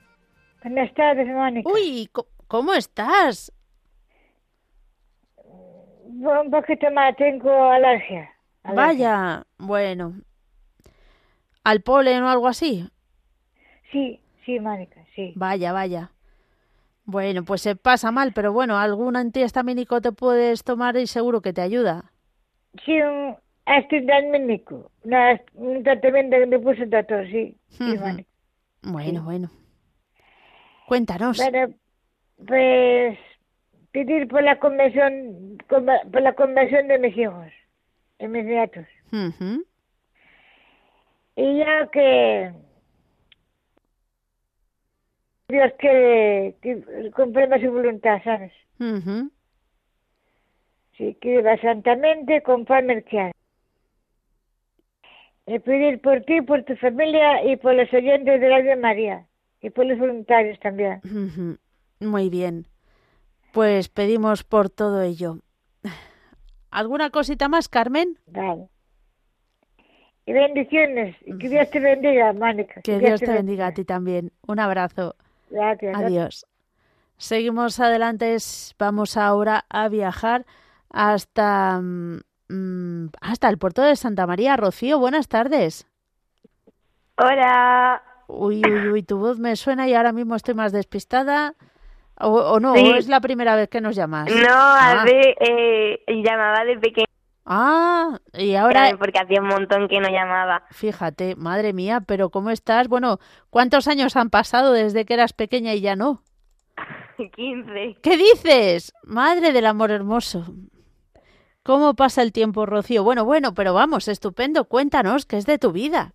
Buenas 0.62 0.94
tardes, 0.94 1.26
Mónica. 1.26 1.68
Uy, 1.68 2.08
¿cómo 2.46 2.74
estás? 2.74 3.52
Un 5.34 6.48
poquito 6.48 6.88
más, 6.92 7.16
tengo 7.16 7.50
alergia. 7.64 8.30
Vaya, 8.62 9.42
bueno. 9.58 10.14
¿Al 11.64 11.80
polen 11.80 12.22
o 12.22 12.28
algo 12.28 12.46
así? 12.46 12.88
Sí, 13.90 14.20
sí, 14.46 14.60
Mónica, 14.60 15.04
sí. 15.16 15.32
Vaya, 15.34 15.72
vaya. 15.72 16.12
Bueno, 17.04 17.42
pues 17.44 17.62
se 17.62 17.74
pasa 17.74 18.12
mal, 18.12 18.32
pero 18.32 18.52
bueno, 18.52 18.78
algún 18.78 19.16
antihistamínico 19.16 20.00
te 20.00 20.12
puedes 20.12 20.62
tomar 20.62 20.96
y 20.98 21.08
seguro 21.08 21.40
que 21.40 21.52
te 21.52 21.62
ayuda. 21.62 22.12
Sí, 22.84 23.00
un 23.02 23.36
antihistamínico. 23.66 24.90
un 25.54 25.82
tratamiento 25.82 26.36
que 26.36 26.46
me 26.46 26.58
puso 26.58 26.82
el 26.82 26.90
doctor, 26.90 27.26
sí. 27.26 27.56
Bueno, 28.82 29.22
bueno. 29.22 29.50
Cuéntanos. 30.86 31.38
Bueno, 31.38 31.74
pues 32.46 33.18
pedir 33.92 34.28
por 34.28 34.42
la 34.42 34.58
conversión, 34.58 35.56
por 35.68 36.22
la 36.22 36.34
conversión 36.34 36.88
de 36.88 36.98
mis 36.98 37.16
hijos, 37.16 37.50
de 38.18 38.28
mis 38.28 38.44
nietos. 38.44 38.86
Y 41.36 41.58
ya 41.58 41.88
que 41.90 42.52
Dios 45.48 45.72
quiere 45.78 46.56
que 46.60 47.10
comprenda 47.14 47.58
su 47.60 47.70
voluntad, 47.70 48.20
¿sabes? 48.24 48.52
Sí, 50.96 51.16
que 51.20 51.36
viva 51.36 51.56
santamente 51.58 52.42
conforme 52.42 52.94
el 52.94 53.04
que 53.04 53.32
Y 55.46 55.58
pedir 55.58 56.00
por 56.00 56.22
ti, 56.22 56.40
por 56.40 56.62
tu 56.64 56.74
familia 56.76 57.44
y 57.44 57.56
por 57.56 57.74
los 57.74 57.92
oyentes 57.92 58.40
de 58.40 58.48
la 58.48 58.62
de 58.62 58.76
María 58.76 59.26
y 59.60 59.70
por 59.70 59.86
los 59.86 59.98
voluntarios 59.98 60.58
también. 60.60 61.00
Muy 62.00 62.28
bien. 62.30 62.66
Pues 63.52 63.88
pedimos 63.88 64.42
por 64.44 64.70
todo 64.70 65.02
ello. 65.02 65.38
¿Alguna 66.70 67.10
cosita 67.10 67.48
más, 67.48 67.68
Carmen? 67.68 68.18
Vale. 68.26 68.68
Y 70.26 70.32
bendiciones. 70.32 71.16
Y 71.24 71.38
que 71.38 71.48
Dios 71.48 71.70
te 71.70 71.80
bendiga, 71.80 72.32
Mónica. 72.32 72.80
Que, 72.82 72.98
Dios, 72.98 73.20
te 73.20 73.30
bendiga. 73.30 73.68
a 73.68 73.74
ti 73.74 73.84
también. 73.84 74.32
Un 74.46 74.58
abrazo. 74.58 75.14
Gracias. 75.50 75.96
Adiós. 75.96 76.46
Seguimos 77.16 77.78
adelante. 77.78 78.36
Vamos 78.78 79.16
ahora 79.16 79.66
a 79.68 79.88
viajar 79.88 80.46
hasta, 80.90 81.80
mm, 82.48 83.06
hasta 83.20 83.48
el 83.48 83.58
puerto 83.58 83.82
de 83.82 83.96
Santa 83.96 84.26
María. 84.26 84.56
Rocío, 84.56 84.98
buenas 84.98 85.28
tardes. 85.28 85.86
Hola. 87.16 88.02
Uy, 88.26 88.62
uy, 88.66 88.88
uy, 88.88 89.02
tu 89.02 89.18
voz 89.18 89.38
me 89.38 89.56
suena 89.56 89.86
y 89.86 89.94
ahora 89.94 90.12
mismo 90.12 90.34
estoy 90.34 90.54
más 90.54 90.72
despistada. 90.72 91.54
O, 92.16 92.60
no, 92.60 92.74
es 92.74 93.08
la 93.08 93.20
primera 93.20 93.56
vez 93.56 93.68
que 93.68 93.80
nos 93.80 93.96
llamas. 93.96 94.30
No, 94.30 94.46
ah. 94.48 95.04
eh, 95.06 95.98
llamaba 96.08 96.64
de 96.64 96.78
pequeño. 96.78 97.06
Ah, 97.44 98.18
y 98.32 98.54
ahora... 98.54 98.96
Porque 98.98 99.18
hacía 99.18 99.40
un 99.40 99.48
montón 99.48 99.88
que 99.88 100.00
no 100.00 100.08
llamaba. 100.08 100.62
Fíjate, 100.70 101.36
madre 101.36 101.72
mía, 101.72 102.00
pero 102.06 102.30
¿cómo 102.30 102.50
estás? 102.50 102.88
Bueno, 102.88 103.18
¿cuántos 103.50 103.88
años 103.88 104.16
han 104.16 104.30
pasado 104.30 104.72
desde 104.72 105.04
que 105.04 105.14
eras 105.14 105.32
pequeña 105.32 105.74
y 105.74 105.80
ya 105.80 105.96
no? 105.96 106.22
Quince. 107.34 107.96
¿Qué 108.02 108.16
dices? 108.16 108.94
Madre 109.02 109.52
del 109.52 109.66
amor 109.66 109.90
hermoso. 109.90 110.46
¿Cómo 111.64 111.94
pasa 111.94 112.20
el 112.20 112.30
tiempo, 112.30 112.66
Rocío? 112.66 113.02
Bueno, 113.04 113.24
bueno, 113.24 113.54
pero 113.54 113.72
vamos, 113.72 114.06
estupendo. 114.08 114.66
Cuéntanos, 114.66 115.24
¿qué 115.24 115.38
es 115.38 115.46
de 115.46 115.58
tu 115.58 115.72
vida? 115.72 116.12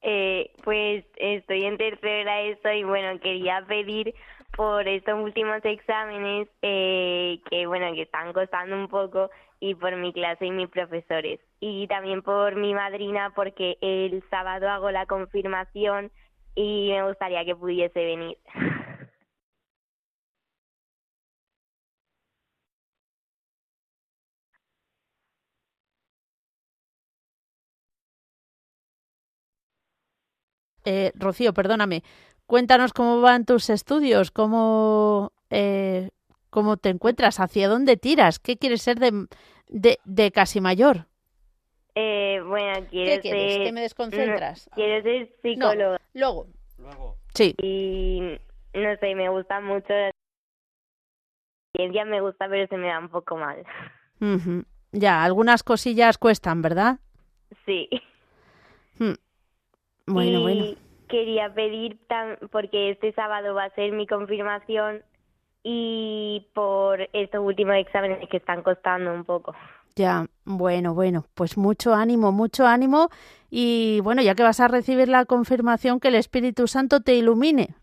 Eh, 0.00 0.50
pues 0.64 1.04
estoy 1.16 1.64
en 1.66 1.76
tercera 1.76 2.40
eso 2.40 2.72
y 2.72 2.82
bueno, 2.82 3.20
quería 3.20 3.62
pedir 3.68 4.14
por 4.56 4.88
estos 4.88 5.20
últimos 5.20 5.62
exámenes 5.62 6.48
eh, 6.62 7.38
que 7.50 7.66
bueno 7.66 7.92
que 7.94 8.02
están 8.02 8.32
costando 8.32 8.74
un 8.74 8.88
poco 8.88 9.30
y 9.60 9.74
por 9.74 9.94
mi 9.96 10.12
clase 10.12 10.46
y 10.46 10.50
mis 10.50 10.68
profesores 10.68 11.38
y 11.60 11.86
también 11.86 12.22
por 12.22 12.56
mi 12.56 12.74
madrina 12.74 13.30
porque 13.34 13.76
el 13.82 14.22
sábado 14.30 14.68
hago 14.68 14.90
la 14.90 15.04
confirmación 15.04 16.10
y 16.54 16.88
me 16.90 17.06
gustaría 17.06 17.44
que 17.44 17.54
pudiese 17.54 18.04
venir. 18.04 18.38
Eh, 30.84 31.12
Rocío, 31.14 31.52
perdóname, 31.54 32.02
cuéntanos 32.46 32.92
cómo 32.92 33.20
van 33.20 33.44
tus 33.44 33.70
estudios, 33.70 34.30
cómo, 34.30 35.32
eh, 35.50 36.10
cómo 36.50 36.76
te 36.76 36.88
encuentras, 36.88 37.40
hacia 37.40 37.68
dónde 37.68 37.96
tiras, 37.96 38.38
qué 38.38 38.56
quieres 38.56 38.82
ser 38.82 38.98
de, 38.98 39.26
de, 39.68 39.98
de 40.04 40.30
casi 40.32 40.60
mayor. 40.60 41.06
Eh, 41.94 42.40
bueno, 42.46 42.86
quiero 42.90 43.10
¿Qué 43.12 43.20
quieres? 43.20 43.54
ser... 43.54 43.64
¿Que 43.64 43.72
me 43.72 43.80
desconcentras? 43.82 44.70
quiero 44.74 45.02
ser 45.02 45.30
psicólogo. 45.42 45.96
luego. 46.14 46.46
Luego. 46.78 47.16
Sí. 47.34 47.54
Y 47.62 48.20
no 48.74 48.96
sé, 48.98 49.14
me 49.14 49.28
gusta 49.28 49.60
mucho. 49.60 49.92
La 49.92 50.10
ciencia 51.76 52.04
me 52.04 52.20
gusta, 52.20 52.48
pero 52.48 52.66
se 52.68 52.76
me 52.76 52.88
da 52.88 52.98
un 52.98 53.08
poco 53.08 53.36
mal. 53.36 53.62
Ya, 54.92 55.24
algunas 55.24 55.62
cosillas 55.62 56.18
cuestan, 56.18 56.62
¿verdad? 56.62 56.98
Sí. 57.66 57.88
Hmm. 58.98 59.14
Bueno, 60.06 60.38
y 60.38 60.42
bueno. 60.42 60.64
Quería 61.08 61.52
pedir, 61.52 61.98
tan, 62.08 62.38
porque 62.50 62.90
este 62.90 63.12
sábado 63.12 63.54
va 63.54 63.64
a 63.64 63.74
ser 63.74 63.92
mi 63.92 64.06
confirmación 64.06 65.02
y 65.62 66.48
por 66.54 67.08
estos 67.12 67.44
últimos 67.44 67.76
exámenes 67.76 68.26
que 68.28 68.38
están 68.38 68.62
costando 68.62 69.12
un 69.12 69.24
poco. 69.24 69.54
Ya, 69.94 70.26
bueno, 70.44 70.94
bueno, 70.94 71.26
pues 71.34 71.58
mucho 71.58 71.94
ánimo, 71.94 72.32
mucho 72.32 72.66
ánimo 72.66 73.10
y 73.50 74.00
bueno, 74.02 74.22
ya 74.22 74.34
que 74.34 74.42
vas 74.42 74.60
a 74.60 74.68
recibir 74.68 75.08
la 75.08 75.26
confirmación, 75.26 76.00
que 76.00 76.08
el 76.08 76.14
Espíritu 76.14 76.66
Santo 76.66 77.00
te 77.00 77.14
ilumine. 77.14 77.74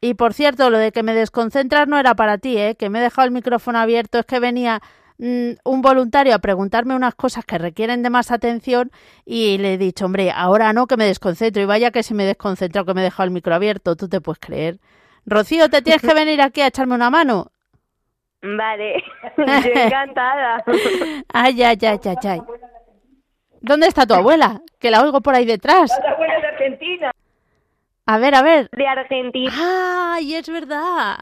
Y 0.00 0.14
por 0.14 0.32
cierto, 0.34 0.70
lo 0.70 0.78
de 0.78 0.92
que 0.92 1.02
me 1.02 1.14
desconcentras 1.14 1.86
no 1.86 1.98
era 1.98 2.14
para 2.14 2.38
ti, 2.38 2.56
¿eh? 2.58 2.74
que 2.74 2.88
me 2.88 2.98
he 2.98 3.02
dejado 3.02 3.26
el 3.26 3.32
micrófono 3.32 3.78
abierto, 3.78 4.18
es 4.18 4.26
que 4.26 4.40
venía 4.40 4.80
Mm, 5.22 5.56
un 5.64 5.82
voluntario 5.82 6.34
a 6.34 6.38
preguntarme 6.38 6.96
unas 6.96 7.14
cosas 7.14 7.44
que 7.44 7.58
requieren 7.58 8.02
de 8.02 8.08
más 8.08 8.30
atención 8.30 8.90
y 9.26 9.58
le 9.58 9.74
he 9.74 9.78
dicho, 9.78 10.06
hombre, 10.06 10.30
ahora 10.34 10.72
no 10.72 10.86
que 10.86 10.96
me 10.96 11.04
desconcentro 11.04 11.60
y 11.60 11.66
vaya 11.66 11.90
que 11.90 12.02
se 12.02 12.14
me 12.14 12.24
desconcentrado 12.24 12.86
que 12.86 12.94
me 12.94 13.02
he 13.02 13.04
dejado 13.04 13.24
el 13.24 13.30
micro 13.30 13.54
abierto, 13.54 13.96
tú 13.96 14.08
te 14.08 14.22
puedes 14.22 14.38
creer. 14.38 14.78
Rocío, 15.26 15.68
te 15.68 15.82
tienes 15.82 16.00
que 16.00 16.14
venir 16.14 16.40
aquí 16.40 16.62
a 16.62 16.68
echarme 16.68 16.94
una 16.94 17.10
mano. 17.10 17.52
Vale, 18.40 19.04
encantada. 19.36 20.64
ay, 21.34 21.62
ay, 21.64 21.78
ay, 21.82 22.00
ay, 22.02 22.16
ay. 22.24 22.40
¿Dónde 23.60 23.88
está 23.88 24.06
tu 24.06 24.14
abuela? 24.14 24.62
Que 24.78 24.90
la 24.90 25.02
oigo 25.02 25.20
por 25.20 25.34
ahí 25.34 25.44
detrás. 25.44 25.90
La 26.02 26.12
abuela 26.12 26.40
de 26.40 26.46
Argentina. 26.46 27.12
A 28.06 28.16
ver, 28.16 28.34
a 28.34 28.40
ver. 28.40 28.70
De 28.70 28.86
Argentina. 28.86 29.52
¡Ay, 30.14 30.34
es 30.34 30.48
verdad! 30.48 31.18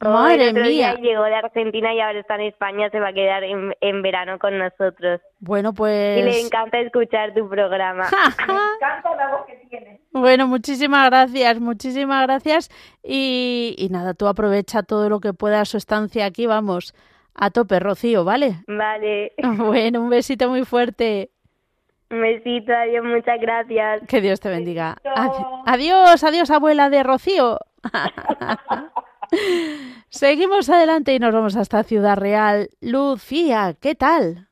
Madre 0.00 0.52
mía. 0.52 0.94
llegó 0.94 1.24
de 1.24 1.34
Argentina 1.34 1.92
y 1.92 2.00
ahora 2.00 2.20
está 2.20 2.36
en 2.36 2.42
España, 2.42 2.88
se 2.90 3.00
va 3.00 3.08
a 3.08 3.12
quedar 3.12 3.42
en, 3.42 3.74
en 3.80 4.02
verano 4.02 4.38
con 4.38 4.56
nosotros. 4.56 5.20
Bueno, 5.40 5.72
pues. 5.74 6.18
Y 6.18 6.22
le 6.22 6.40
encanta 6.40 6.78
escuchar 6.78 7.34
tu 7.34 7.48
programa. 7.48 8.08
Me 8.46 8.54
encanta 8.76 9.16
la 9.16 9.28
voz 9.32 9.46
que 9.46 9.56
tienes. 9.68 10.00
Bueno, 10.12 10.46
muchísimas 10.46 11.10
gracias, 11.10 11.58
muchísimas 11.60 12.26
gracias. 12.26 12.70
Y, 13.02 13.74
y 13.76 13.88
nada, 13.88 14.14
tú 14.14 14.28
aprovecha 14.28 14.82
todo 14.84 15.08
lo 15.08 15.18
que 15.20 15.32
puedas 15.32 15.68
su 15.68 15.76
estancia 15.76 16.26
aquí, 16.26 16.46
vamos, 16.46 16.94
a 17.34 17.50
tope, 17.50 17.80
Rocío, 17.80 18.24
¿vale? 18.24 18.62
Vale. 18.66 19.32
Bueno, 19.56 20.00
un 20.00 20.10
besito 20.10 20.48
muy 20.48 20.64
fuerte. 20.64 21.30
Un 22.10 22.22
besito, 22.22 22.72
adiós, 22.72 23.04
muchas 23.04 23.40
gracias. 23.40 24.02
Que 24.08 24.20
Dios 24.20 24.40
te 24.40 24.48
bendiga. 24.48 24.96
Adiós, 25.66 26.22
adiós, 26.24 26.50
abuela 26.50 26.88
de 26.88 27.02
Rocío. 27.02 27.58
Seguimos 30.10 30.70
adelante 30.70 31.14
y 31.14 31.18
nos 31.18 31.32
vamos 31.32 31.56
hasta 31.56 31.82
Ciudad 31.82 32.16
Real. 32.16 32.70
Lucía, 32.80 33.74
¿qué 33.80 33.94
tal? 33.94 34.48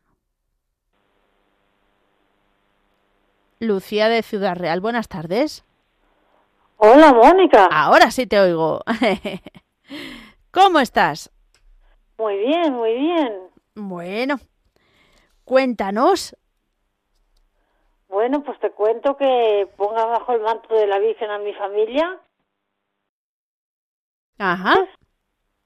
Lucía 3.58 4.08
de 4.08 4.22
Ciudad 4.22 4.54
Real, 4.54 4.80
buenas 4.80 5.08
tardes. 5.08 5.64
Hola, 6.76 7.12
Mónica. 7.12 7.68
Ahora 7.70 8.10
sí 8.10 8.26
te 8.26 8.38
oigo. 8.38 8.82
¿Cómo 10.50 10.78
estás? 10.78 11.30
Muy 12.18 12.36
bien, 12.36 12.74
muy 12.74 12.94
bien. 12.94 13.40
Bueno, 13.74 14.36
cuéntanos. 15.44 16.36
Bueno, 18.08 18.42
pues 18.42 18.58
te 18.60 18.70
cuento 18.70 19.16
que 19.16 19.68
ponga 19.76 20.04
bajo 20.04 20.32
el 20.32 20.42
manto 20.42 20.74
de 20.74 20.86
la 20.86 20.98
Virgen 20.98 21.30
a 21.30 21.38
mi 21.38 21.52
familia 21.54 22.20
Ajá. 24.38 24.74
¿Me 24.80 24.88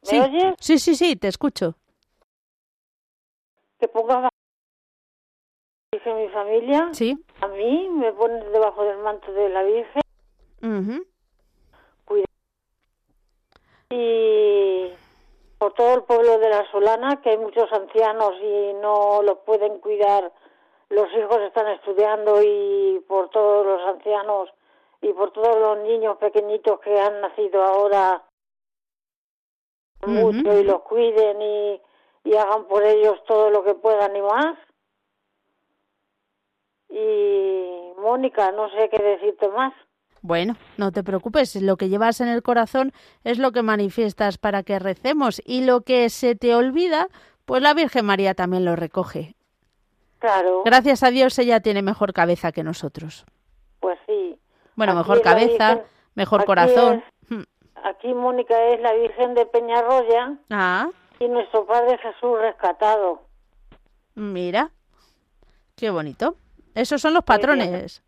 sí. 0.03 0.19
oyes? 0.21 0.55
Sí, 0.61 0.79
sí, 0.79 0.95
sí, 0.95 1.17
te 1.17 1.29
escucho. 1.29 1.75
Que 3.79 3.89
pongas 3.89 4.29
Dije 5.93 6.15
mi 6.15 6.29
familia, 6.29 6.89
Sí. 6.93 7.19
a 7.41 7.49
mí 7.49 7.89
me 7.89 8.13
ponen 8.13 8.53
debajo 8.53 8.85
del 8.85 8.99
manto 8.99 9.33
de 9.33 9.49
la 9.49 9.63
Virgen 9.65 10.03
Ujú. 10.63 11.05
y 13.91 14.93
por 15.59 15.73
todo 15.75 15.95
el 15.95 16.03
pueblo 16.05 16.39
de 16.39 16.49
la 16.49 16.71
Solana, 16.71 17.21
que 17.21 17.31
hay 17.31 17.39
muchos 17.39 17.71
ancianos 17.73 18.35
y 18.41 18.73
no 18.75 19.21
los 19.23 19.39
pueden 19.39 19.81
cuidar, 19.81 20.33
los 20.91 21.09
hijos 21.13 21.39
están 21.41 21.67
estudiando 21.69 22.41
y 22.41 23.01
por 23.09 23.29
todos 23.31 23.67
los 23.67 23.81
ancianos 23.89 24.49
y 25.03 25.13
por 25.13 25.33
todos 25.33 25.57
los 25.59 25.79
niños 25.89 26.17
pequeñitos 26.19 26.79
que 26.81 27.01
han 27.01 27.21
nacido 27.21 27.65
ahora 27.65 28.23
mucho 30.07 30.59
y 30.59 30.65
los 30.65 30.83
cuiden 30.83 31.43
y, 31.43 31.81
y 32.25 32.37
hagan 32.37 32.67
por 32.67 32.85
ellos 32.85 33.23
todo 33.27 33.51
lo 33.51 33.65
que 33.65 33.75
puedan 33.75 34.17
y 34.17 34.23
más. 34.23 34.57
Y 36.89 37.93
Mónica, 38.01 38.51
no 38.53 38.69
sé 38.71 38.89
qué 38.91 39.03
decirte 39.03 39.49
más. 39.49 39.73
Bueno, 40.23 40.57
no 40.77 40.93
te 40.93 41.03
preocupes, 41.03 41.57
lo 41.57 41.77
que 41.77 41.89
llevas 41.89 42.21
en 42.21 42.29
el 42.29 42.43
corazón 42.43 42.93
es 43.25 43.39
lo 43.39 43.53
que 43.53 43.63
manifiestas 43.63 44.37
para 44.37 44.63
que 44.63 44.79
recemos 44.79 45.41
y 45.47 45.65
lo 45.65 45.81
que 45.81 46.11
se 46.11 46.35
te 46.35 46.55
olvida, 46.55 47.09
pues 47.47 47.63
la 47.63 47.73
Virgen 47.73 48.05
María 48.05 48.35
también 48.35 48.65
lo 48.65 48.77
recoge. 48.77 49.35
Claro, 50.19 50.63
Gracias 50.65 51.03
a 51.03 51.11
Dios 51.11 51.39
ella 51.39 51.61
tiene 51.61 51.81
mejor 51.81 52.13
cabeza 52.13 52.53
que 52.53 52.63
nosotros. 52.63 53.25
pues 53.81 53.99
sí. 54.07 54.39
Bueno, 54.77 54.93
Aquí 54.93 54.99
mejor 54.99 55.23
cabeza, 55.23 55.85
mejor 56.15 56.45
corazón. 56.45 57.03
Hmm. 57.29 57.43
Aquí 57.85 58.13
Mónica 58.15 58.61
es 58.69 58.81
la 58.81 58.93
Virgen 58.95 59.35
de 59.35 59.47
Peñarroya 59.47 60.37
Ah, 60.51 60.89
y 61.19 61.29
nuestro 61.29 61.67
Padre 61.67 61.99
Jesús 61.99 62.39
rescatado. 62.41 63.23
mira, 64.15 64.71
qué 65.77 65.91
bonito. 65.91 66.35
Esos 66.75 67.01
son 67.01 67.15
los 67.15 67.25
patrones. 67.25 68.03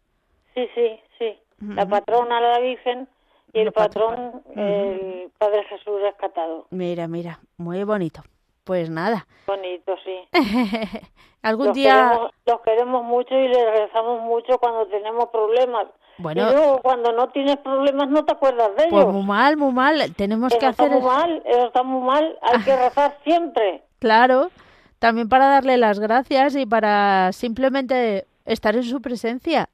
Sí, 0.55 0.69
sí, 0.75 1.01
sí. 1.19 1.39
La 1.61 1.87
patrona 1.87 2.41
la 2.41 2.59
Virgen 2.59 3.09
y 3.53 3.61
el 3.61 3.73
patrón 3.73 4.43
el 4.57 5.31
Padre 5.39 5.65
Jesús 5.65 6.01
rescatado. 6.03 6.67
Mira, 6.71 7.07
mira, 7.09 7.41
muy 7.57 7.85
bonito. 7.85 8.23
Pues 8.65 8.91
nada, 8.91 9.27
Bonito, 9.47 9.97
sí. 10.05 10.29
algún 11.43 11.67
Los 11.69 11.75
día, 11.77 11.95
queremos, 12.11 12.31
los 12.47 12.61
queremos 12.61 13.03
mucho 13.05 13.35
y 13.35 13.49
les 13.49 13.71
rezamos 13.81 14.21
mucho 14.23 14.57
cuando 14.59 14.87
tenemos 14.87 15.27
problemas. 15.31 15.87
Bueno. 16.18 16.42
y 16.48 16.53
luego 16.53 16.81
cuando 16.83 17.12
no 17.12 17.29
tienes 17.31 17.57
problemas 17.59 18.09
no 18.09 18.25
te 18.25 18.33
acuerdas 18.33 18.68
de 18.77 18.87
pues 18.90 19.03
ellos. 19.03 19.12
muy 19.14 19.22
mal, 19.25 19.57
muy 19.57 19.72
mal, 19.72 20.14
tenemos 20.14 20.53
Eso 20.53 20.61
que 20.61 20.66
está 20.66 20.85
hacer, 20.85 20.96
muy 20.98 21.07
mal, 21.09 21.42
eso 21.44 21.66
está 21.66 21.83
muy 21.83 22.03
mal. 22.07 22.38
Hay 22.42 22.61
que 22.62 22.77
rezar 22.77 23.16
siempre. 23.25 23.83
claro, 23.98 24.51
también 24.98 25.29
para 25.29 25.48
darle 25.48 25.77
las 25.79 25.98
gracias 25.98 26.55
y 26.55 26.64
para 26.66 27.33
simplemente 27.33 28.27
estar 28.44 28.77
en 28.77 28.85
su 28.85 29.01
presencia. 29.01 29.68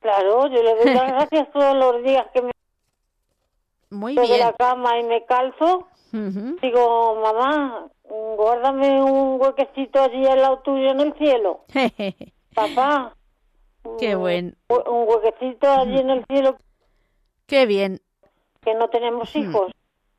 Claro, 0.00 0.46
yo 0.46 0.62
le 0.62 0.74
doy 0.76 0.94
las 0.94 1.12
gracias 1.12 1.50
todos 1.52 1.74
los 1.76 2.02
días 2.04 2.26
que 2.32 2.42
me 2.42 2.50
Muy 3.90 4.14
de 4.14 4.22
bien. 4.22 4.40
la 4.40 4.52
cama 4.52 4.98
y 4.98 5.02
me 5.04 5.24
calzo. 5.26 5.88
Ujú. 6.12 6.56
Digo, 6.62 7.20
mamá, 7.22 7.86
guárdame 8.08 9.02
un 9.02 9.40
huequecito 9.40 10.00
allí 10.00 10.24
al 10.26 10.40
lado 10.40 10.58
tuyo 10.60 10.90
en 10.90 11.00
el 11.00 11.12
cielo. 11.14 11.60
Papá. 12.54 13.12
Qué 13.98 14.14
buen. 14.14 14.56
Un 14.68 15.08
huequecito 15.08 15.70
allí 15.70 15.98
en 15.98 16.10
el 16.10 16.24
cielo 16.26 16.56
Qué 17.46 17.66
bien. 17.66 18.00
que 18.62 18.74
no 18.74 18.88
tenemos 18.90 19.34
hijos. 19.36 19.72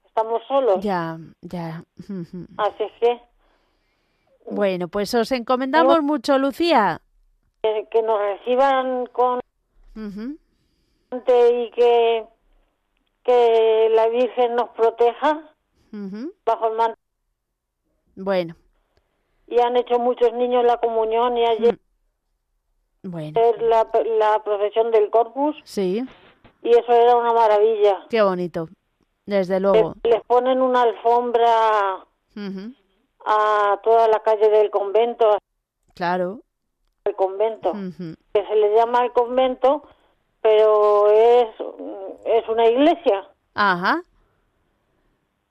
Estamos 0.06 0.42
solos. 0.48 0.80
Ya, 0.84 1.18
ya. 1.42 1.84
Así 2.58 2.84
que, 3.00 3.22
Bueno, 4.50 4.88
pues 4.88 5.14
os 5.14 5.32
encomendamos 5.32 6.02
mucho, 6.02 6.38
Lucía. 6.38 7.02
que, 7.62 7.88
que 7.92 8.02
nos 8.02 8.20
reciban 8.20 9.06
con 9.08 9.40
y 9.96 11.72
que, 11.72 12.26
que 13.24 13.90
la 13.94 14.08
Virgen 14.10 14.56
nos 14.56 14.70
proteja 14.70 15.42
bajo 16.46 16.68
el 16.68 16.78
manto. 16.78 17.00
Bueno, 18.16 18.56
Y 19.48 19.60
han 19.60 19.78
hecho 19.78 20.00
muchos 20.00 20.34
niños 20.34 20.64
la 20.66 20.78
comunión 20.78 21.38
y 21.38 21.46
ayer 21.46 21.80
bueno. 23.04 23.40
la, 23.62 23.88
la 24.20 24.44
procesión 24.44 24.92
del 24.92 25.10
Corpus 25.10 25.56
Sí, 25.64 26.04
y 26.64 26.70
eso 26.70 26.92
era 26.92 27.16
una 27.16 27.34
maravilla. 27.34 28.06
qué 28.10 28.22
bonito. 28.22 28.68
Desde 29.26 29.60
luego. 29.60 29.94
Les, 30.04 30.14
les 30.14 30.24
ponen 30.24 30.62
una 30.62 30.84
alfombra 30.84 32.06
Ujú. 32.36 32.74
a 33.26 33.80
toda 33.84 34.08
la 34.08 34.20
calle 34.22 34.50
del 34.50 34.70
convento, 34.72 35.38
Claro. 35.96 36.40
al 37.06 37.16
convento, 37.16 37.72
Ujú. 37.72 38.16
que 38.34 38.46
se 38.46 38.56
le 38.56 38.74
llama 38.76 39.04
el 39.04 39.12
convento, 39.12 39.84
pero 40.42 41.10
es, 41.12 41.48
es 42.26 42.48
una 42.48 42.68
iglesia. 42.68 43.28
Ajá. 43.54 44.02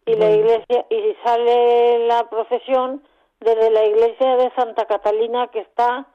Y 0.07 0.15
la 0.15 0.31
iglesia, 0.31 0.87
y 0.89 1.15
sale 1.25 2.07
la 2.07 2.31
procesión 2.31 3.03
desde 3.41 3.71
la 3.71 3.85
iglesia 3.85 4.37
de 4.37 4.51
Santa 4.55 4.87
Catalina, 4.87 5.49
que 5.49 5.59
está 5.61 6.07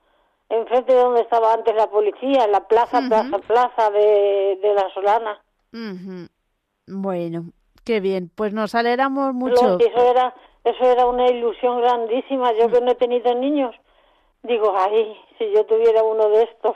enfrente 0.51 0.93
de 0.93 0.99
donde 1.01 1.21
estaba 1.21 1.53
antes 1.53 1.75
la 1.75 1.87
policía, 1.87 2.43
en 2.45 2.51
la 2.51 2.67
plaza, 2.67 3.01
plaza, 3.07 3.37
plaza 3.39 3.89
de, 3.91 4.59
de 4.61 4.73
la 4.73 4.89
Solana. 4.93 5.41
Ujú. 5.73 6.27
Bueno, 6.87 7.45
qué 7.85 7.99
bien. 7.99 8.29
Pues 8.35 8.53
nos 8.53 8.75
alegramos 8.75 9.27
Lo- 9.27 9.33
mucho. 9.33 9.77
Eso 9.79 10.01
era, 10.03 10.33
eso 10.63 10.83
era 10.83 11.05
una 11.05 11.27
ilusión 11.27 11.81
grandísima. 11.81 12.51
Yo 12.59 12.69
que 12.69 12.81
no 12.81 12.91
he 12.91 12.95
tenido 12.95 13.33
niños, 13.35 13.73
digo, 14.43 14.73
ay, 14.77 15.15
si 15.37 15.51
yo 15.53 15.65
tuviera 15.65 16.03
uno 16.03 16.27
de 16.29 16.43
estos. 16.43 16.75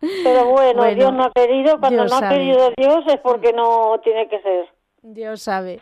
Pero 0.00 0.44
bueno, 0.46 0.82
Bueno, 0.82 0.94
Dios 0.94 1.12
no 1.12 1.24
ha 1.24 1.30
querido. 1.30 1.80
Cuando 1.80 2.04
Dios 2.04 2.10
no 2.12 2.26
ha 2.26 2.28
querido 2.28 2.70
Dios 2.76 3.04
es 3.06 3.20
porque 3.20 3.52
no 3.52 3.98
tiene 4.04 4.28
que 4.28 4.40
ser. 4.42 4.68
Dios 5.02 5.42
sabe. 5.42 5.80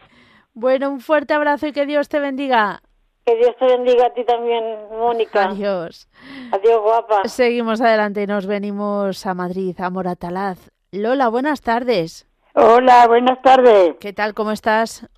Bueno, 0.55 0.91
un 0.91 1.01
fuerte 1.01 1.35
abrazo 1.35 1.67
y 1.67 1.73
que 1.73 1.85
Dios 1.85 2.09
te 2.09 2.21
bendiga. 2.21 2.81
Que 3.25 3.37
Dios 3.37 3.57
te 3.59 3.65
bendiga 3.67 4.07
a 4.07 4.13
ti 4.13 4.23
también, 4.25 4.63
Mónica. 4.91 5.47
Adiós. 5.47 6.09
Adiós, 6.53 6.81
guapa. 6.83 7.25
Seguimos 7.27 7.81
adelante 7.81 8.23
y 8.23 8.27
nos 8.27 8.47
venimos 8.47 9.25
a 9.27 9.33
Madrid, 9.35 9.75
a 9.81 9.89
Moratalaz. 9.89 10.71
Lola, 10.93 11.29
buenas 11.29 11.63
tardes. 11.63 12.27
Hola, 12.55 13.07
buenas 13.09 13.41
tardes. 13.43 13.95
¿Qué 13.99 14.13
tal? 14.13 14.35
¿Cómo 14.35 14.51
estás? 14.53 15.09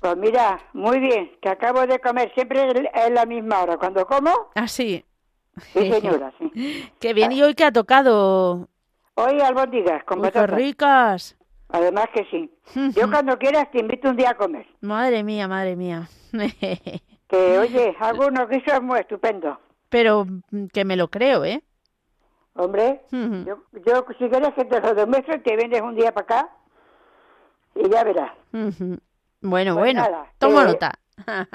Pues 0.00 0.16
mira, 0.16 0.58
muy 0.72 0.98
bien, 0.98 1.30
que 1.42 1.50
acabo 1.50 1.86
de 1.86 1.98
comer 2.00 2.32
siempre 2.34 2.66
es 2.94 3.10
la 3.12 3.26
misma 3.26 3.60
hora. 3.62 3.76
Cuando 3.76 4.06
como, 4.06 4.30
Ah, 4.54 4.66
sí. 4.66 5.04
sí 5.74 5.92
señora, 5.92 6.32
sí. 6.38 6.90
Qué 6.98 7.12
bien. 7.12 7.30
¿Y 7.32 7.42
hoy 7.42 7.54
qué 7.54 7.64
ha 7.64 7.72
tocado? 7.72 8.68
Hoy 9.16 9.38
albóndigas 9.40 10.02
con 10.04 10.20
Uy, 10.20 10.30
qué 10.30 10.46
ricas. 10.46 11.36
Además 11.68 12.06
que 12.14 12.24
sí. 12.30 12.50
Yo 12.98 13.10
cuando 13.10 13.38
quieras 13.38 13.70
te 13.70 13.80
invito 13.80 14.08
un 14.08 14.16
día 14.16 14.30
a 14.30 14.36
comer. 14.36 14.66
Madre 14.80 15.22
mía, 15.22 15.46
madre 15.46 15.76
mía. 15.76 16.08
Que 17.30 17.58
oye, 17.58 17.96
hago 18.00 18.26
unos 18.26 18.48
guisos 18.48 18.82
muy 18.82 18.98
estupendos. 18.98 19.56
Pero 19.88 20.24
mm, 20.50 20.66
que 20.72 20.84
me 20.84 20.96
lo 20.96 21.08
creo, 21.08 21.44
¿eh? 21.44 21.62
Hombre, 22.54 23.02
yo, 23.12 23.62
yo 23.86 24.04
si 24.18 24.28
quieres 24.28 24.52
que 24.54 24.64
te 24.64 24.80
lo 24.80 24.92
demuestre, 24.94 25.38
te 25.38 25.56
vienes 25.56 25.80
un 25.80 25.94
día 25.94 26.12
para 26.12 26.24
acá 26.24 26.50
y 27.76 27.88
ya 27.88 28.02
verás. 28.04 28.32
Bueno, 28.52 29.00
Pues 29.40 29.74
bueno. 29.74 30.02
nada, 30.02 30.26
Tomo 30.38 30.62
nota. 30.62 30.92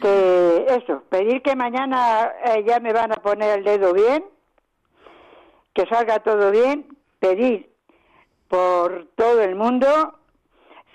Que 0.00 0.66
eso, 0.68 1.04
pedir 1.08 1.40
que 1.40 1.54
mañana 1.56 2.30
eh, 2.44 2.64
ya 2.66 2.80
me 2.80 2.92
van 2.92 3.12
a 3.12 3.16
poner 3.16 3.58
el 3.60 3.64
dedo 3.64 3.92
bien, 3.94 4.24
que 5.72 5.86
salga 5.86 6.18
todo 6.18 6.50
bien, 6.50 6.86
pedir 7.20 7.70
por 8.48 9.06
todo 9.14 9.40
el 9.40 9.54
mundo, 9.54 10.18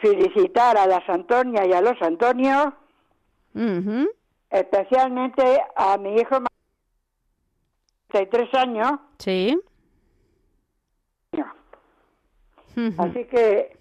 felicitar 0.02 0.78
a 0.78 0.86
las 0.86 1.08
Antonias 1.10 1.66
y 1.68 1.74
a 1.74 1.82
los 1.82 2.00
Antonios, 2.02 2.74
Especialmente 4.50 5.62
a 5.76 5.98
mi 5.98 6.16
hijo 6.16 6.40
de 6.40 6.48
33 8.08 8.54
años. 8.56 8.92
Sí. 9.18 9.60
Así 12.98 13.26
que, 13.26 13.78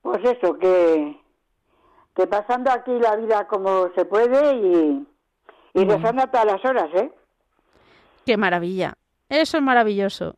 pues 0.00 0.20
eso, 0.24 0.56
que, 0.58 1.20
que 2.14 2.26
pasando 2.28 2.70
aquí 2.70 2.92
la 2.92 3.16
vida 3.16 3.48
como 3.48 3.90
se 3.96 4.04
puede 4.04 4.54
y, 4.54 5.06
y 5.74 5.84
rezando 5.84 6.22
a 6.22 6.30
todas 6.30 6.46
las 6.46 6.64
horas, 6.64 6.88
¿eh? 6.94 7.10
Qué 8.24 8.36
maravilla. 8.36 8.94
Eso 9.28 9.56
es 9.56 9.62
maravilloso. 9.62 10.36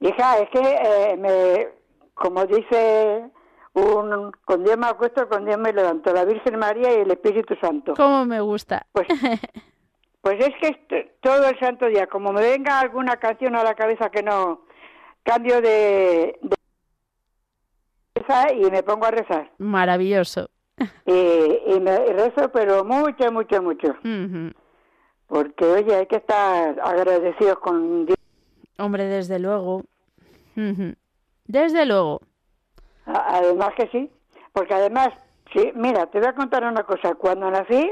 Hija, 0.00 0.38
es 0.38 0.50
que 0.50 0.60
eh, 0.60 1.16
me, 1.16 1.68
como 2.14 2.46
dice 2.46 3.28
un, 3.74 4.32
con 4.44 4.64
Dios 4.64 4.78
me 4.78 4.86
acuesto, 4.86 5.28
con 5.28 5.44
Dios 5.44 5.58
me 5.58 5.72
levanto, 5.72 6.12
la 6.12 6.24
Virgen 6.24 6.58
María 6.58 6.96
y 6.96 7.00
el 7.02 7.10
Espíritu 7.10 7.54
Santo. 7.60 7.94
Cómo 7.94 8.24
me 8.24 8.40
gusta. 8.40 8.86
Pues, 8.92 9.06
pues 10.20 10.36
es 10.40 10.54
que 10.60 10.68
est- 10.68 11.10
todo 11.20 11.48
el 11.48 11.58
santo 11.58 11.86
día, 11.86 12.06
como 12.06 12.32
me 12.32 12.40
venga 12.40 12.80
alguna 12.80 13.16
canción 13.16 13.56
a 13.56 13.64
la 13.64 13.74
cabeza 13.74 14.10
que 14.10 14.22
no 14.22 14.62
cambio 15.22 15.60
de, 15.60 16.38
y 18.56 18.70
me 18.70 18.82
pongo 18.82 19.06
a 19.06 19.10
rezar. 19.10 19.50
Maravilloso. 19.58 20.48
Y, 21.06 21.12
y 21.12 21.80
me 21.80 21.94
y 22.08 22.12
rezo, 22.12 22.50
pero 22.52 22.84
mucho, 22.84 23.30
mucho, 23.32 23.62
mucho. 23.62 23.94
Porque 25.26 25.64
oye, 25.64 25.94
hay 25.94 26.06
que 26.06 26.16
estar 26.16 26.78
agradecidos 26.80 27.58
con 27.58 28.06
Dios. 28.06 28.16
Hombre, 28.78 29.04
desde 29.04 29.38
luego. 29.38 29.82
Desde 31.46 31.86
luego. 31.86 32.20
Además 33.06 33.70
que 33.76 33.88
sí, 33.88 34.10
porque 34.52 34.74
además, 34.74 35.10
sí, 35.52 35.72
mira, 35.74 36.06
te 36.06 36.18
voy 36.18 36.28
a 36.28 36.34
contar 36.34 36.64
una 36.64 36.84
cosa. 36.84 37.14
Cuando 37.14 37.50
nací, 37.50 37.90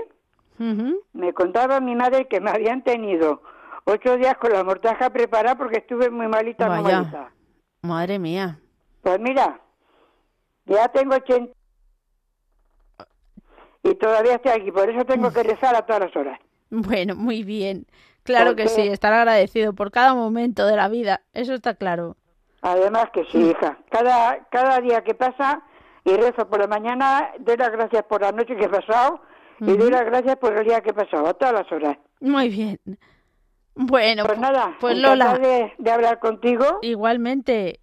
me 1.13 1.33
contaba 1.35 1.81
mi 1.81 1.95
madre 1.95 2.29
que 2.29 2.41
me 2.41 2.51
habían 2.51 2.83
tenido 2.83 3.43
ocho 3.85 4.17
días 4.17 4.37
con 4.39 4.53
la 4.53 4.65
mortaja 4.65 5.11
preparada 5.11 5.57
porque 5.57 5.79
estuve 5.79 6.09
muy 6.11 6.29
malita, 6.29 6.69
malita. 6.69 7.33
Madre 7.83 8.19
mía. 8.19 8.59
Pues 9.03 9.19
mira, 9.19 9.61
ya 10.67 10.89
tengo 10.89 11.17
80 11.17 11.53
y 13.83 13.95
todavía 13.97 14.35
estoy 14.35 14.53
aquí, 14.53 14.71
por 14.71 14.89
eso 14.89 15.05
tengo 15.05 15.33
que 15.33 15.43
rezar 15.43 15.75
a 15.75 15.85
todas 15.85 16.03
las 16.03 16.17
horas. 16.17 16.39
Bueno, 16.71 17.17
muy 17.17 17.43
bien. 17.43 17.87
Claro 18.23 18.55
que 18.55 18.69
sí, 18.69 18.83
estar 18.83 19.13
agradecido 19.13 19.73
por 19.73 19.91
cada 19.91 20.15
momento 20.15 20.65
de 20.67 20.77
la 20.77 20.89
vida, 20.89 21.23
eso 21.33 21.55
está 21.55 21.75
claro. 21.75 22.17
Además 22.63 23.07
que 23.13 23.25
sí, 23.27 23.51
hija. 23.51 23.79
Cada, 23.91 24.47
cada 24.51 24.81
día 24.81 25.03
que 25.03 25.15
pasa 25.15 25.63
y 26.05 26.17
rezo 26.17 26.49
por 26.49 26.61
la 26.61 26.69
mañana, 26.69 27.31
doy 27.41 27.57
las 27.57 27.71
gracias 27.71 28.05
por 28.05 28.23
la 28.23 28.33
noche 28.33 28.57
que 28.57 28.65
he 28.65 28.69
pasado 28.69 29.21
y 29.61 29.77
doy 29.77 29.91
las 29.91 30.05
gracias 30.05 30.37
por 30.37 30.57
el 30.57 30.65
día 30.65 30.81
que 30.81 30.91
he 30.91 30.95
pasado, 30.95 31.27
a 31.27 31.35
todas 31.35 31.55
las 31.55 31.73
horas. 31.73 31.99
Muy 32.21 32.49
bien. 32.49 32.79
Bueno, 33.75 34.25
pues 34.27 34.39
nada, 34.39 34.77
pues 34.81 34.97
Lola. 34.97 35.39
De, 35.39 35.73
de 35.79 35.91
hablar 35.91 36.19
contigo. 36.19 36.79
Igualmente. 36.83 37.81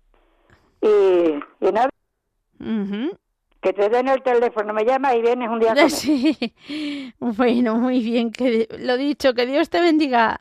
Y, 0.82 0.88
y 0.88 1.72
nada. 1.72 1.90
Que 3.62 3.74
te 3.74 3.90
den 3.90 4.08
el 4.08 4.22
teléfono, 4.22 4.74
me 4.74 4.86
llama 4.86 5.16
y 5.16 5.22
vienes 5.22 5.50
un 5.50 5.60
día 5.60 5.76
Sí. 5.90 6.54
Bueno, 7.20 7.76
muy 7.76 8.00
bien, 8.02 8.32
que 8.32 8.68
lo 8.80 8.96
dicho, 8.96 9.34
que 9.34 9.46
Dios 9.46 9.70
te 9.70 9.82
bendiga. 9.82 10.40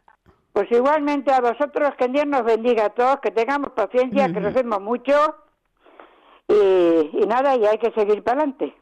Pues 0.59 0.73
igualmente 0.73 1.31
a 1.31 1.41
vosotros, 1.41 1.95
que 1.97 2.09
Dios 2.09 2.27
nos 2.27 2.43
bendiga 2.43 2.87
a 2.87 2.91
todos, 2.91 3.21
que 3.21 3.31
tengamos 3.31 3.71
paciencia, 3.77 4.33
que 4.33 4.41
recemos 4.41 4.81
mucho 4.81 5.37
y, 6.49 7.25
nada, 7.29 7.55
y 7.55 7.65
hay 7.65 7.79
que 7.79 7.93
seguir 7.93 8.25
para 8.25 8.43
adelante. 8.43 8.75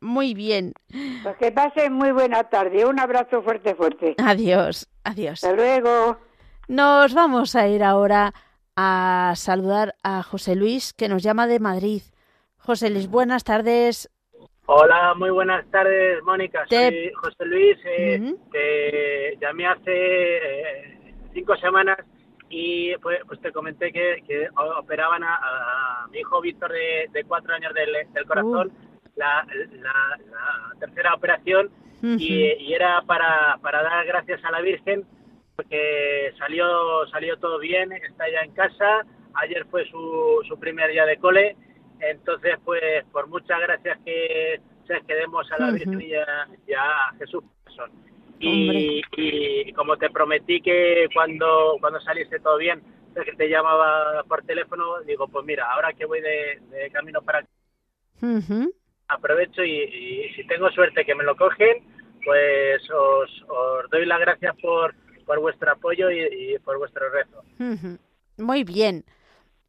Muy 0.00 0.32
bien. 0.32 0.72
Pues 1.22 1.36
que 1.36 1.52
pasen 1.52 1.92
muy 1.92 2.10
buena 2.12 2.44
tarde. 2.44 2.86
Un 2.86 2.98
abrazo 2.98 3.42
fuerte, 3.42 3.74
fuerte. 3.74 4.14
Adiós, 4.16 4.88
adiós. 5.04 5.44
Hasta 5.44 5.54
luego. 5.54 6.16
Nos 6.68 7.12
vamos 7.12 7.54
a 7.54 7.68
ir 7.68 7.84
ahora 7.84 8.32
a 8.74 9.34
saludar 9.36 9.96
a 10.02 10.22
José 10.22 10.56
Luis, 10.56 10.94
que 10.94 11.10
nos 11.10 11.22
llama 11.22 11.46
de 11.46 11.60
Madrid. 11.60 12.00
José 12.56 12.88
Luis, 12.88 13.10
buenas 13.10 13.44
tardes. 13.44 14.08
Hola, 14.66 15.12
muy 15.14 15.28
buenas 15.28 15.70
tardes, 15.70 16.22
Mónica. 16.22 16.64
Soy 16.70 17.12
José 17.12 17.44
Luis. 17.44 17.76
Eh, 17.84 18.34
Te 18.50 19.36
llamé 19.38 19.66
hace 19.66 20.36
eh, 20.36 21.14
cinco 21.34 21.54
semanas 21.56 21.98
y 22.48 22.96
pues, 22.96 23.20
pues 23.26 23.40
te 23.40 23.52
comenté 23.52 23.92
que, 23.92 24.48
operaban 24.78 25.22
a, 25.22 26.06
mi 26.10 26.20
hijo 26.20 26.40
Víctor 26.40 26.72
de, 26.72 27.24
cuatro 27.28 27.54
años 27.54 27.74
del, 27.74 28.26
corazón, 28.26 28.68
uh. 28.68 29.10
la, 29.16 29.46
tercera 30.80 31.14
operación, 31.14 31.70
y, 32.02 32.72
era 32.72 33.02
para, 33.02 33.58
para 33.60 33.82
dar 33.82 34.06
gracias 34.06 34.42
a 34.44 34.50
la 34.50 34.60
Virgen 34.60 35.04
porque 35.56 36.32
salió, 36.38 37.06
salió 37.08 37.38
todo 37.38 37.58
bien, 37.58 37.92
está 37.92 38.30
ya 38.30 38.40
en 38.40 38.52
casa, 38.52 39.04
ayer 39.34 39.66
fue 39.70 39.84
su, 39.88 40.40
su 40.48 40.58
primer 40.58 40.90
día 40.90 41.06
de 41.06 41.18
cole, 41.18 41.56
entonces 42.00 42.56
pues 42.64 43.04
por 43.12 43.28
muchas 43.28 43.60
gracias 43.60 43.98
que, 44.04 44.60
se 44.86 45.14
demos 45.14 45.50
a 45.50 45.58
la 45.58 45.70
Virgen 45.70 46.00
y 46.00 46.14
a, 46.14 46.22
a 46.74 47.14
Jesús 47.18 47.42
y, 48.38 49.02
y, 49.16 49.72
como 49.72 49.96
te 49.96 50.10
prometí 50.10 50.60
que 50.60 51.08
cuando, 51.14 51.76
cuando 51.80 52.00
saliese 52.00 52.40
todo 52.40 52.58
bien, 52.58 52.82
que 53.14 53.32
te 53.32 53.48
llamaba 53.48 54.24
por 54.24 54.42
teléfono, 54.42 55.00
digo, 55.06 55.28
pues 55.28 55.44
mira, 55.44 55.70
ahora 55.72 55.92
que 55.92 56.04
voy 56.04 56.20
de, 56.20 56.90
camino 56.92 57.22
para 57.22 57.40
aquí, 57.40 58.68
aprovecho 59.08 59.62
y, 59.62 60.32
si 60.34 60.46
tengo 60.46 60.68
suerte 60.70 61.04
que 61.04 61.14
me 61.14 61.24
lo 61.24 61.36
cogen, 61.36 61.84
pues 62.24 62.82
os, 62.90 63.44
os 63.48 63.90
doy 63.90 64.06
las 64.06 64.20
gracias 64.20 64.56
por, 64.60 64.94
por 65.24 65.40
vuestro 65.40 65.70
apoyo 65.72 66.10
y, 66.10 66.58
por 66.64 66.78
vuestro 66.78 67.08
rezo. 67.10 67.42
Muy 68.36 68.64
bien. 68.64 69.04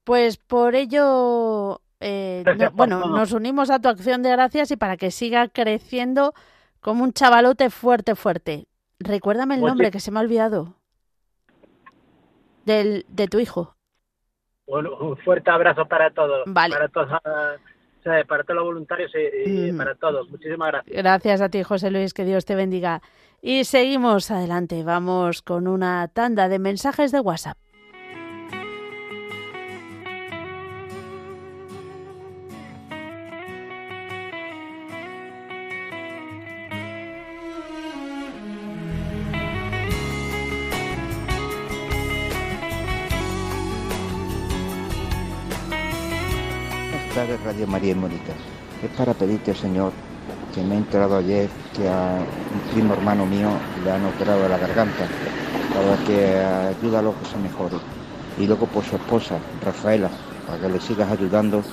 Pues 0.03 0.37
por 0.37 0.75
ello, 0.75 1.81
eh, 1.99 2.43
bueno, 2.73 3.07
nos 3.07 3.31
unimos 3.31 3.69
a 3.69 3.79
tu 3.79 3.89
acción 3.89 4.21
de 4.21 4.31
gracias 4.31 4.71
y 4.71 4.77
para 4.77 4.97
que 4.97 5.11
siga 5.11 5.47
creciendo 5.47 6.33
como 6.79 7.03
un 7.03 7.13
chavalote 7.13 7.69
fuerte, 7.69 8.15
fuerte. 8.15 8.67
Recuérdame 8.99 9.55
el 9.55 9.61
pues 9.61 9.71
nombre 9.71 9.91
que 9.91 9.99
se 9.99 10.11
me 10.11 10.19
ha 10.19 10.21
olvidado. 10.21 10.75
Del, 12.65 13.05
de 13.09 13.27
tu 13.27 13.39
hijo. 13.39 13.75
Un, 14.67 15.17
fuerte 15.17 15.51
abrazo 15.51 15.85
para 15.85 16.11
todos. 16.11 16.45
Para 16.53 16.87
todos, 16.87 17.09
para 18.27 18.43
todos 18.43 18.55
los 18.55 18.63
voluntarios 18.63 19.11
y, 19.45 19.71
mm. 19.71 19.77
para 19.77 19.95
todos. 19.95 20.29
Muchísimas 20.29 20.69
gracias. 20.69 20.97
Gracias 20.97 21.41
a 21.41 21.49
ti, 21.49 21.63
José 21.63 21.91
Luis. 21.91 22.13
Que 22.13 22.25
Dios 22.25 22.45
te 22.45 22.55
bendiga. 22.55 23.01
Y 23.41 23.65
seguimos 23.65 24.31
adelante. 24.31 24.83
Vamos 24.83 25.41
con 25.41 25.67
una 25.67 26.07
tanda 26.07 26.49
de 26.49 26.59
mensajes 26.59 27.11
de 27.11 27.19
WhatsApp. 27.19 27.57
Radio 47.55 47.67
María 47.67 47.91
y 47.93 47.95
Mónica. 47.95 48.33
Es 48.83 48.89
para 48.97 49.13
pedirte, 49.13 49.55
Señor, 49.55 49.93
que 50.53 50.61
me 50.61 50.75
he 50.75 50.77
enterado 50.77 51.15
ayer 51.15 51.49
que 51.73 51.87
a 51.87 52.17
un 52.53 52.73
primo 52.73 52.95
hermano 52.95 53.25
mío 53.25 53.47
le 53.81 53.91
han 53.91 54.03
operado 54.03 54.49
la 54.49 54.57
garganta, 54.57 55.07
para 55.73 56.03
que 56.03 56.35
ayúdalo 56.37 57.17
que 57.17 57.25
se 57.29 57.37
mejore. 57.37 57.77
Y 58.37 58.45
luego 58.45 58.65
por 58.67 58.83
su 58.83 58.97
esposa, 58.97 59.39
Rafaela, 59.63 60.09
para 60.45 60.59
que 60.59 60.67
le 60.67 60.81
sigas 60.81 61.09
ayudando 61.09 61.63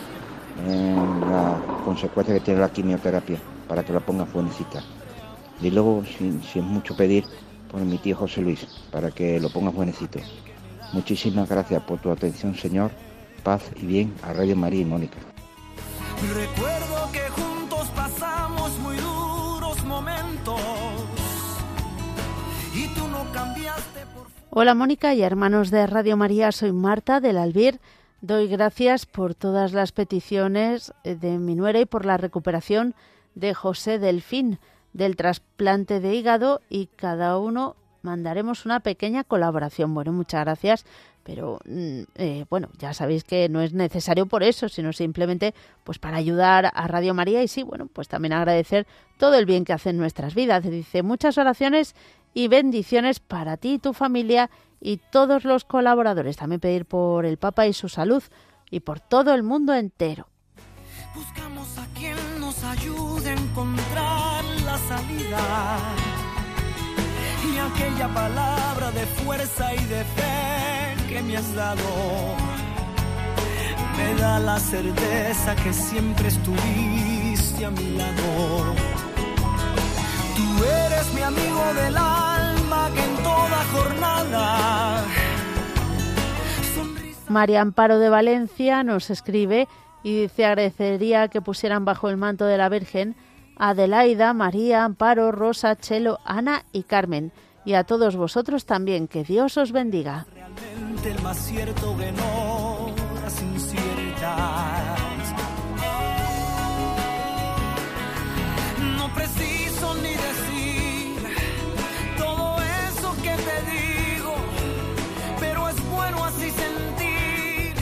en 0.64 1.20
la 1.22 1.60
consecuencia 1.84 2.34
que 2.34 2.40
tiene 2.40 2.60
la 2.60 2.70
quimioterapia, 2.70 3.38
para 3.66 3.82
que 3.82 3.92
la 3.92 3.98
pongas 3.98 4.32
buenecita. 4.32 4.84
Y 5.60 5.70
luego, 5.70 6.04
si 6.16 6.60
es 6.60 6.64
mucho 6.64 6.96
pedir, 6.96 7.24
por 7.72 7.80
mi 7.80 7.98
tío 7.98 8.14
José 8.16 8.40
Luis, 8.40 8.68
para 8.92 9.10
que 9.10 9.40
lo 9.40 9.50
pongas 9.50 9.74
buenecito. 9.74 10.20
Muchísimas 10.92 11.48
gracias 11.48 11.82
por 11.82 11.98
tu 11.98 12.12
atención, 12.12 12.54
Señor. 12.54 12.92
Paz 13.42 13.62
y 13.82 13.86
bien 13.86 14.14
a 14.22 14.32
Radio 14.32 14.54
María 14.54 14.82
y 14.82 14.84
Mónica. 14.84 15.18
Recuerdo 16.30 17.10
que 17.12 17.28
juntos 17.30 17.88
pasamos 17.96 18.78
muy 18.78 18.96
duros 18.96 19.84
momentos. 19.84 20.60
Hola 24.50 24.74
Mónica 24.74 25.14
y 25.14 25.22
hermanos 25.22 25.70
de 25.70 25.86
Radio 25.86 26.16
María, 26.16 26.52
soy 26.52 26.72
Marta 26.72 27.20
del 27.20 27.38
Albir. 27.38 27.80
Doy 28.20 28.46
gracias 28.46 29.04
por 29.06 29.34
todas 29.34 29.72
las 29.72 29.92
peticiones 29.92 30.92
de 31.02 31.38
mi 31.38 31.54
nuera 31.54 31.80
y 31.80 31.86
por 31.86 32.06
la 32.06 32.18
recuperación 32.18 32.94
de 33.34 33.54
José 33.54 33.98
Delfín 33.98 34.58
del 34.92 35.16
trasplante 35.16 36.00
de 36.00 36.14
hígado 36.14 36.60
y 36.68 36.86
cada 36.86 37.38
uno 37.38 37.76
mandaremos 38.02 38.66
una 38.66 38.80
pequeña 38.80 39.24
colaboración. 39.24 39.94
Bueno, 39.94 40.12
muchas 40.12 40.44
gracias 40.44 40.84
pero 41.22 41.60
mm, 41.64 42.00
eh, 42.16 42.44
bueno, 42.50 42.68
ya 42.78 42.94
sabéis 42.94 43.24
que 43.24 43.48
no 43.48 43.60
es 43.60 43.72
necesario 43.72 44.26
por 44.26 44.42
eso, 44.42 44.68
sino 44.68 44.92
simplemente 44.92 45.54
pues 45.84 45.98
para 45.98 46.16
ayudar 46.16 46.70
a 46.74 46.86
Radio 46.88 47.14
María 47.14 47.42
y 47.42 47.48
sí, 47.48 47.62
bueno, 47.62 47.86
pues 47.92 48.08
también 48.08 48.32
agradecer 48.32 48.86
todo 49.18 49.34
el 49.36 49.46
bien 49.46 49.64
que 49.64 49.72
hacen 49.72 49.96
nuestras 49.96 50.34
vidas. 50.34 50.64
Dice 50.64 51.02
muchas 51.02 51.38
oraciones 51.38 51.94
y 52.34 52.48
bendiciones 52.48 53.20
para 53.20 53.56
ti 53.56 53.74
y 53.74 53.78
tu 53.78 53.92
familia 53.92 54.50
y 54.80 54.98
todos 55.10 55.44
los 55.44 55.64
colaboradores. 55.64 56.36
También 56.36 56.60
pedir 56.60 56.86
por 56.86 57.24
el 57.24 57.36
Papa 57.38 57.66
y 57.66 57.72
su 57.72 57.88
salud 57.88 58.22
y 58.70 58.80
por 58.80 59.00
todo 59.00 59.34
el 59.34 59.42
mundo 59.42 59.74
entero. 59.74 60.28
Buscamos 61.14 61.78
a 61.78 61.86
quien 61.94 62.16
nos 62.40 62.62
ayude 62.64 63.30
a 63.30 63.34
encontrar 63.34 64.44
la 64.64 64.78
salida 64.78 65.78
y 67.44 67.58
aquella 67.58 68.08
palabra 68.08 68.90
de 68.92 69.06
fuerza 69.06 69.74
y 69.74 69.84
de 69.84 70.04
fe 70.04 70.81
que 71.12 71.22
me 71.22 71.36
has 71.36 71.54
dado 71.54 71.82
me 73.96 74.14
da 74.20 74.38
la 74.38 74.58
certeza 74.58 75.54
que 75.56 75.72
siempre 75.72 76.28
estuviste 76.28 77.64
a 77.66 77.70
mi 77.70 77.96
lado. 77.96 78.74
Tú 80.36 80.64
eres 80.64 81.14
mi 81.14 81.22
amigo 81.22 81.64
del 81.74 81.96
alma 81.96 82.90
que 82.94 83.04
en 83.04 83.16
toda 83.16 83.64
jornada. 83.74 85.04
María 87.28 87.60
Amparo 87.60 87.98
de 87.98 88.08
Valencia 88.08 88.82
nos 88.82 89.10
escribe 89.10 89.68
y 90.02 90.22
dice 90.22 90.46
agradecería 90.46 91.28
que 91.28 91.42
pusieran 91.42 91.84
bajo 91.84 92.08
el 92.08 92.16
manto 92.16 92.46
de 92.46 92.56
la 92.56 92.68
Virgen 92.68 93.14
Adelaida, 93.56 94.32
María, 94.32 94.84
Amparo, 94.84 95.30
Rosa, 95.30 95.76
Chelo, 95.76 96.18
Ana 96.24 96.64
y 96.72 96.84
Carmen 96.84 97.32
y 97.64 97.74
a 97.74 97.84
todos 97.84 98.16
vosotros 98.16 98.66
también. 98.66 99.08
Que 99.08 99.24
Dios 99.24 99.56
os 99.56 99.72
bendiga. 99.72 100.26
El 101.04 101.20
más 101.20 101.36
cierto 101.36 101.96
que 101.96 102.12
no 102.12 102.94
No 108.96 109.14
preciso 109.14 109.94
ni 109.96 110.10
decir 110.10 111.36
todo 112.16 112.56
eso 112.88 113.14
que 113.16 113.30
te 113.30 113.56
digo, 113.70 114.34
pero 115.40 115.68
es 115.68 115.90
bueno 115.90 116.24
así 116.24 116.50
sentir 116.50 117.74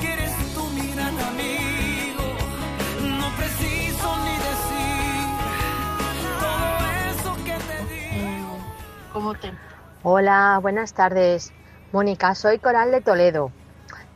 que 0.00 0.12
eres 0.12 0.32
mi 0.74 0.92
gran 0.92 1.18
amigo. 1.18 2.24
No 3.18 3.28
preciso 3.36 4.16
ni 4.24 4.34
decir 4.50 5.26
todo 6.40 6.76
eso 7.10 7.44
que 7.44 7.54
te 7.54 7.94
digo. 7.94 8.58
¿Cómo 9.12 9.34
te? 9.34 9.52
Hola, 10.02 10.58
buenas 10.60 10.92
tardes. 10.92 11.52
Mónica, 11.94 12.34
soy 12.34 12.58
Coral 12.58 12.90
de 12.90 13.02
Toledo. 13.02 13.52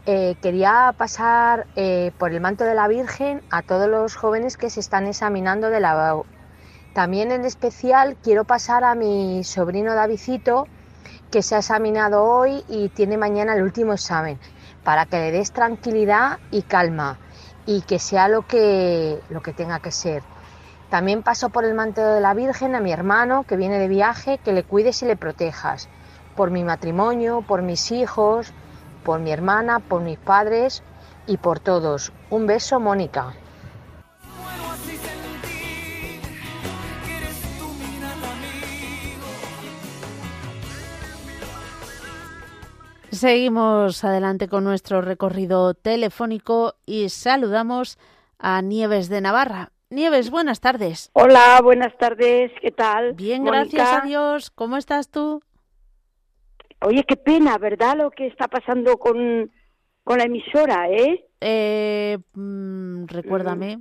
Eh, 0.05 0.35
quería 0.43 0.93
pasar 0.99 1.68
eh, 1.76 2.11
por 2.18 2.33
el 2.33 2.41
manto 2.41 2.64
de 2.64 2.74
la 2.74 2.89
Virgen 2.89 3.41
a 3.51 3.62
todos 3.62 3.89
los 3.89 4.16
jóvenes 4.16 4.57
que 4.57 4.68
se 4.68 4.81
están 4.81 5.07
examinando 5.07 5.70
de 5.70 5.79
la 5.79 6.20
También 6.93 7.31
en 7.31 7.45
especial 7.45 8.16
quiero 8.20 8.43
pasar 8.43 8.83
a 8.83 8.97
mi 8.97 9.45
sobrino 9.45 9.95
Davidito, 9.95 10.66
que 11.31 11.41
se 11.41 11.55
ha 11.55 11.59
examinado 11.59 12.24
hoy 12.24 12.64
y 12.66 12.89
tiene 12.89 13.16
mañana 13.16 13.55
el 13.55 13.62
último 13.62 13.93
examen, 13.93 14.41
para 14.83 15.07
que 15.07 15.18
le 15.18 15.31
des 15.31 15.53
tranquilidad 15.53 16.41
y 16.51 16.62
calma 16.62 17.16
y 17.64 17.83
que 17.83 18.01
sea 18.01 18.26
lo 18.26 18.45
que, 18.45 19.20
lo 19.31 19.41
que 19.41 19.53
tenga 19.53 19.79
que 19.79 19.93
ser. 19.93 20.24
También 20.91 21.22
paso 21.22 21.51
por 21.51 21.64
el 21.64 21.74
manto 21.74 22.05
de 22.05 22.20
la 22.20 22.35
Virgen 22.35 22.74
a 22.74 22.81
mi 22.81 22.91
hermano 22.91 23.45
que 23.45 23.57
viene 23.57 23.79
de 23.79 23.87
viaje, 23.87 24.39
que 24.39 24.53
le 24.53 24.64
cuides 24.64 25.01
y 25.03 25.07
le 25.07 25.14
protejas, 25.14 25.89
por 26.39 26.53
mi 26.53 26.62
matrimonio, 26.62 27.43
por 27.43 27.62
mis 27.62 27.91
hijos, 27.91 28.53
por 29.03 29.18
mi 29.18 29.32
hermana, 29.32 29.80
por 29.80 30.03
mis 30.03 30.18
padres 30.18 30.84
y 31.26 31.36
por 31.36 31.59
todos. 31.59 32.12
Un 32.30 32.47
beso, 32.47 32.78
Mónica. 32.78 33.34
Seguimos 43.11 44.05
adelante 44.05 44.47
con 44.47 44.62
nuestro 44.62 45.01
recorrido 45.01 45.74
telefónico 45.74 46.76
y 46.86 47.09
saludamos 47.09 47.99
a 48.39 48.62
Nieves 48.62 49.09
de 49.09 49.20
Navarra. 49.20 49.72
Nieves, 49.91 50.30
buenas 50.30 50.61
tardes. 50.61 51.11
Hola, 51.14 51.59
buenas 51.64 51.99
tardes, 51.99 52.53
¿qué 52.61 52.70
tal? 52.70 53.14
Bien, 53.14 53.43
gracias 53.43 53.89
a 53.93 54.07
Dios. 54.07 54.51
¿Cómo 54.51 54.76
estás 54.76 55.09
tú? 55.09 55.43
Oye, 56.81 57.05
qué 57.05 57.16
pena, 57.16 57.59
¿verdad? 57.59 57.97
Lo 57.97 58.11
que 58.11 58.26
está 58.26 58.47
pasando 58.47 58.99
con, 58.99 59.51
con 60.05 60.18
la 60.18 60.24
emisora, 60.24 60.89
¿eh? 60.89 61.24
eh 61.41 62.18
mm, 62.35 63.07
recuérdame. 63.07 63.81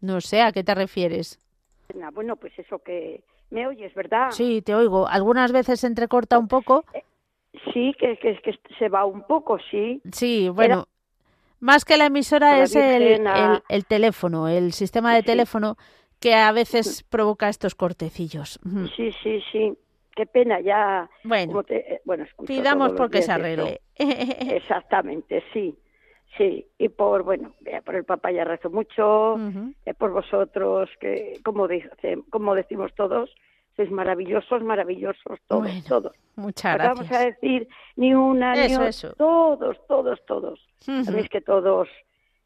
No 0.00 0.20
sé, 0.20 0.42
¿a 0.42 0.52
qué 0.52 0.64
te 0.64 0.74
refieres? 0.74 1.38
Bueno, 2.12 2.36
pues 2.36 2.52
eso 2.58 2.80
que 2.80 3.22
me 3.50 3.66
oyes, 3.66 3.94
¿verdad? 3.94 4.30
Sí, 4.30 4.62
te 4.62 4.74
oigo. 4.74 5.08
Algunas 5.08 5.52
veces 5.52 5.80
se 5.80 5.86
entrecorta 5.86 6.38
un 6.38 6.48
poco. 6.48 6.84
Eh, 6.92 7.02
sí, 7.72 7.94
que, 7.98 8.16
que, 8.18 8.38
que 8.42 8.58
se 8.78 8.88
va 8.88 9.04
un 9.04 9.22
poco, 9.22 9.58
sí. 9.70 10.00
Sí, 10.12 10.48
bueno. 10.48 10.86
Más 11.60 11.84
que 11.84 11.96
la 11.96 12.06
emisora 12.06 12.62
es 12.62 12.76
el, 12.76 13.26
el, 13.68 13.86
teléfono, 13.86 14.46
el 14.46 14.72
sistema 14.72 15.12
de 15.12 15.24
teléfono 15.24 15.76
que 16.20 16.34
a 16.34 16.52
veces 16.52 17.02
provoca 17.02 17.48
estos 17.48 17.74
cortecillos. 17.74 18.60
Sí, 18.96 19.10
sí, 19.22 19.42
sí 19.50 19.76
qué 20.18 20.26
pena 20.26 20.60
ya. 20.60 21.08
Bueno, 21.22 21.64
eh, 21.68 22.00
bueno 22.04 22.26
pidamos 22.44 22.92
porque 22.92 23.22
se 23.22 23.30
arregle. 23.30 23.80
Exactamente, 23.96 25.44
sí. 25.52 25.76
Sí, 26.36 26.66
y 26.76 26.90
por, 26.90 27.22
bueno, 27.22 27.54
por 27.84 27.94
el 27.94 28.04
papá 28.04 28.30
ya 28.30 28.44
rezo 28.44 28.68
mucho, 28.68 29.36
eh, 29.86 29.94
por 29.94 30.10
vosotros, 30.12 30.90
que 31.00 31.40
como, 31.42 31.66
dice, 31.66 32.18
como 32.28 32.54
decimos 32.54 32.94
todos, 32.94 33.34
sois 33.74 33.90
maravillosos, 33.90 34.62
maravillosos, 34.62 35.40
todos, 35.46 35.84
todos. 35.84 36.14
Muchas 36.36 36.74
gracias. 36.74 36.98
Vamos 36.98 37.12
a 37.12 37.24
decir 37.24 37.66
ni 37.96 38.14
una, 38.14 38.52
ni 38.54 38.74
otra, 38.74 38.90
todos, 39.16 39.86
todos, 39.86 40.26
todos. 40.26 40.60
Sabéis 40.80 41.30
que 41.30 41.40
todos, 41.40 41.88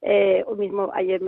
eh, 0.01 0.45
mismo 0.57 0.91
ayer, 0.95 1.21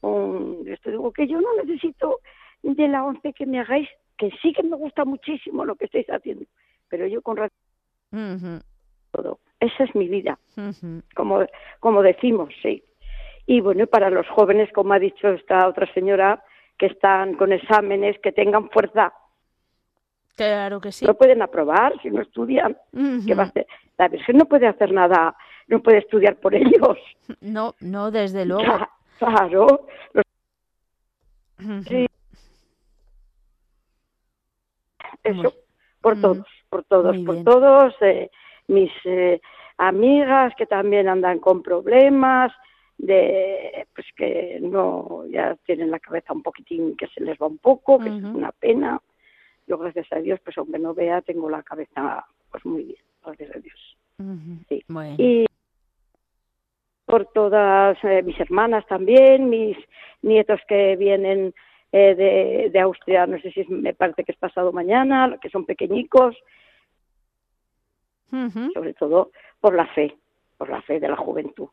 un, 0.00 0.64
esto 0.66 0.90
digo 0.90 1.12
que 1.12 1.28
yo 1.28 1.38
no 1.40 1.54
necesito 1.62 2.20
de 2.62 2.88
la 2.88 3.04
once 3.04 3.32
que 3.32 3.46
me 3.46 3.60
hagáis 3.60 3.88
que 4.20 4.30
sí 4.42 4.52
que 4.52 4.62
me 4.62 4.76
gusta 4.76 5.06
muchísimo 5.06 5.64
lo 5.64 5.76
que 5.76 5.86
estáis 5.86 6.06
haciendo, 6.10 6.44
pero 6.88 7.06
yo 7.06 7.22
con 7.22 7.38
razón 7.38 8.62
todo. 9.10 9.40
Esa 9.58 9.84
es 9.84 9.94
mi 9.94 10.08
vida, 10.08 10.38
como, 11.14 11.46
como 11.80 12.02
decimos, 12.02 12.50
sí. 12.62 12.84
Y 13.46 13.60
bueno, 13.62 13.86
para 13.86 14.10
los 14.10 14.28
jóvenes, 14.28 14.70
como 14.74 14.92
ha 14.92 14.98
dicho 14.98 15.28
esta 15.28 15.66
otra 15.66 15.92
señora, 15.94 16.44
que 16.78 16.86
están 16.86 17.34
con 17.34 17.52
exámenes, 17.52 18.18
que 18.22 18.32
tengan 18.32 18.68
fuerza. 18.70 19.12
Claro 20.36 20.80
que 20.80 20.92
sí. 20.92 21.06
No 21.06 21.14
pueden 21.14 21.42
aprobar 21.42 22.00
si 22.02 22.10
no 22.10 22.20
estudian. 22.20 22.76
¿Qué 23.26 23.34
va 23.34 23.44
a 23.44 23.46
hacer? 23.46 23.66
La 23.98 24.08
Virgen 24.08 24.36
no 24.36 24.44
puede 24.44 24.66
hacer 24.66 24.92
nada, 24.92 25.34
no 25.66 25.82
puede 25.82 25.98
estudiar 25.98 26.36
por 26.36 26.54
ellos. 26.54 26.98
No, 27.40 27.74
no, 27.80 28.10
desde 28.10 28.44
luego. 28.44 28.86
Claro. 29.18 29.86
sí, 31.86 32.06
eso, 35.24 35.54
por 36.00 36.20
todos, 36.20 36.46
por 36.68 36.84
todos, 36.84 37.16
por 37.18 37.44
todos, 37.44 37.94
eh, 38.00 38.30
mis 38.68 38.90
eh, 39.04 39.40
amigas 39.78 40.52
que 40.56 40.66
también 40.66 41.08
andan 41.08 41.38
con 41.38 41.62
problemas, 41.62 42.52
de 43.00 43.86
pues 43.94 44.06
que 44.14 44.58
no 44.60 45.24
ya 45.30 45.56
tienen 45.64 45.90
la 45.90 45.98
cabeza 45.98 46.34
un 46.34 46.42
poquitín 46.42 46.96
que 46.96 47.06
se 47.08 47.22
les 47.22 47.38
va 47.38 47.46
un 47.46 47.58
poco 47.58 47.98
que 47.98 48.08
es 48.08 48.22
una 48.22 48.52
pena. 48.52 49.00
Yo 49.66 49.78
gracias 49.78 50.06
a 50.12 50.16
Dios 50.16 50.38
pues 50.44 50.56
aunque 50.58 50.78
no 50.78 50.92
vea 50.92 51.22
tengo 51.22 51.48
la 51.48 51.62
cabeza 51.62 52.26
pues 52.50 52.64
muy 52.66 52.84
bien 52.84 53.02
gracias 53.24 53.56
a 53.56 53.58
Dios. 53.58 53.96
Sí. 54.68 54.84
y 55.16 55.46
por 57.06 57.24
todas 57.32 57.96
eh, 58.04 58.22
mis 58.22 58.38
hermanas 58.38 58.86
también 58.86 59.48
mis 59.48 59.78
nietos 60.20 60.60
que 60.68 60.94
vienen 60.96 61.54
eh, 61.92 62.14
de, 62.14 62.70
de, 62.70 62.80
Austria, 62.80 63.26
no 63.26 63.36
sé 63.40 63.50
si 63.50 63.64
me 63.64 63.94
parece 63.94 64.22
que 64.22 64.30
es 64.30 64.38
pasado 64.38 64.72
mañana, 64.72 65.36
que 65.42 65.50
son 65.50 65.66
pequeñicos, 65.66 66.36
sobre 68.72 68.94
todo 68.94 69.32
por 69.60 69.74
la 69.74 69.86
fe, 69.88 70.16
por 70.56 70.68
la 70.68 70.80
fe 70.82 71.00
de 71.00 71.08
la 71.08 71.16
juventud. 71.16 71.68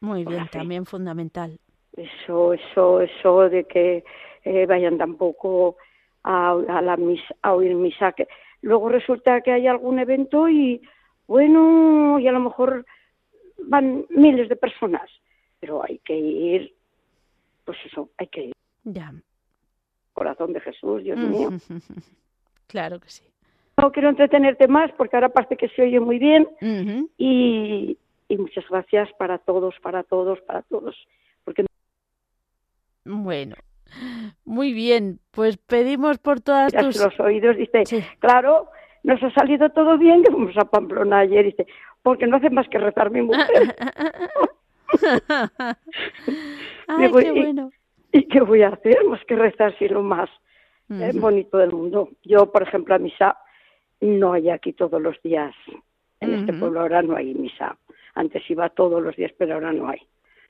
Muy 0.00 0.24
bien, 0.24 0.48
también 0.48 0.84
fundamental. 0.84 1.60
Eso, 1.96 2.54
eso, 2.54 3.00
eso 3.00 3.48
de 3.48 3.64
que 3.64 4.04
eh, 4.44 4.66
vayan 4.66 4.98
tampoco 4.98 5.76
a, 6.24 6.50
a, 6.50 6.82
la 6.82 6.96
misa, 6.96 7.32
a 7.42 7.54
oír 7.54 7.74
misa, 7.76 8.12
que 8.12 8.26
luego 8.62 8.88
resulta 8.88 9.42
que 9.42 9.52
hay 9.52 9.68
algún 9.68 10.00
evento 10.00 10.48
y 10.48 10.82
bueno, 11.28 12.18
y 12.18 12.26
a 12.26 12.32
lo 12.32 12.40
mejor 12.40 12.84
van 13.58 14.06
miles 14.10 14.48
de 14.48 14.56
personas, 14.56 15.08
pero 15.60 15.84
hay 15.84 15.98
que 16.00 16.16
ir, 16.16 16.74
pues 17.64 17.78
eso, 17.86 18.10
hay 18.18 18.26
que 18.26 18.46
ir. 18.46 18.52
Ya 18.82 19.12
corazón 20.16 20.54
de 20.54 20.60
Jesús, 20.60 21.04
Dios 21.04 21.18
mío. 21.18 21.50
Claro 22.68 22.98
que 22.98 23.08
sí. 23.08 23.22
No 23.76 23.92
quiero 23.92 24.08
entretenerte 24.08 24.66
más 24.66 24.90
porque 24.96 25.14
ahora 25.14 25.28
parece 25.28 25.56
que 25.56 25.68
se 25.68 25.82
oye 25.82 26.00
muy 26.00 26.18
bien 26.18 26.48
y, 27.16 27.96
muchas 28.28 28.64
gracias 28.68 29.08
para 29.18 29.38
todos, 29.38 29.76
para 29.80 30.02
todos, 30.02 30.40
para 30.40 30.62
todos. 30.62 30.96
Porque... 31.44 31.64
Bueno, 33.04 33.54
muy 34.44 34.72
bien, 34.72 35.20
pues 35.30 35.58
pedimos 35.58 36.18
por 36.18 36.40
todas 36.40 36.72
tus... 36.72 37.00
los 37.00 37.20
oídos, 37.20 37.56
dice, 37.56 37.84
claro, 38.18 38.68
nos 39.04 39.22
ha 39.22 39.30
salido 39.30 39.70
todo 39.70 39.96
bien, 39.96 40.24
que 40.24 40.32
fuimos 40.32 40.56
a 40.56 40.64
Pamplona 40.64 41.20
ayer, 41.20 41.44
dice, 41.44 41.68
porque 42.02 42.26
no 42.26 42.38
hace 42.38 42.50
más 42.50 42.66
que 42.68 42.78
rezar 42.78 43.12
mi 43.12 43.22
mujer. 43.22 43.46
Ay, 46.88 47.12
qué 47.12 47.30
bueno. 47.30 47.70
¿Y 48.12 48.28
qué 48.28 48.40
voy 48.40 48.62
a 48.62 48.68
hacer? 48.68 49.04
Más 49.04 49.24
que 49.24 49.36
rezar 49.36 49.76
si 49.78 49.88
lo 49.88 50.02
más 50.02 50.30
eh, 50.88 51.12
bonito 51.14 51.58
del 51.58 51.72
mundo. 51.72 52.10
Yo, 52.22 52.50
por 52.50 52.62
ejemplo, 52.62 52.94
a 52.94 52.98
misa 52.98 53.36
no 54.00 54.32
hay 54.32 54.50
aquí 54.50 54.72
todos 54.72 55.00
los 55.00 55.20
días. 55.22 55.54
En 56.20 56.34
este 56.34 56.52
pueblo 56.52 56.80
ahora 56.80 57.02
no 57.02 57.16
hay 57.16 57.34
misa. 57.34 57.76
Antes 58.14 58.48
iba 58.50 58.68
todos 58.70 59.02
los 59.02 59.14
días, 59.16 59.32
pero 59.36 59.54
ahora 59.54 59.72
no 59.72 59.88
hay. 59.88 60.00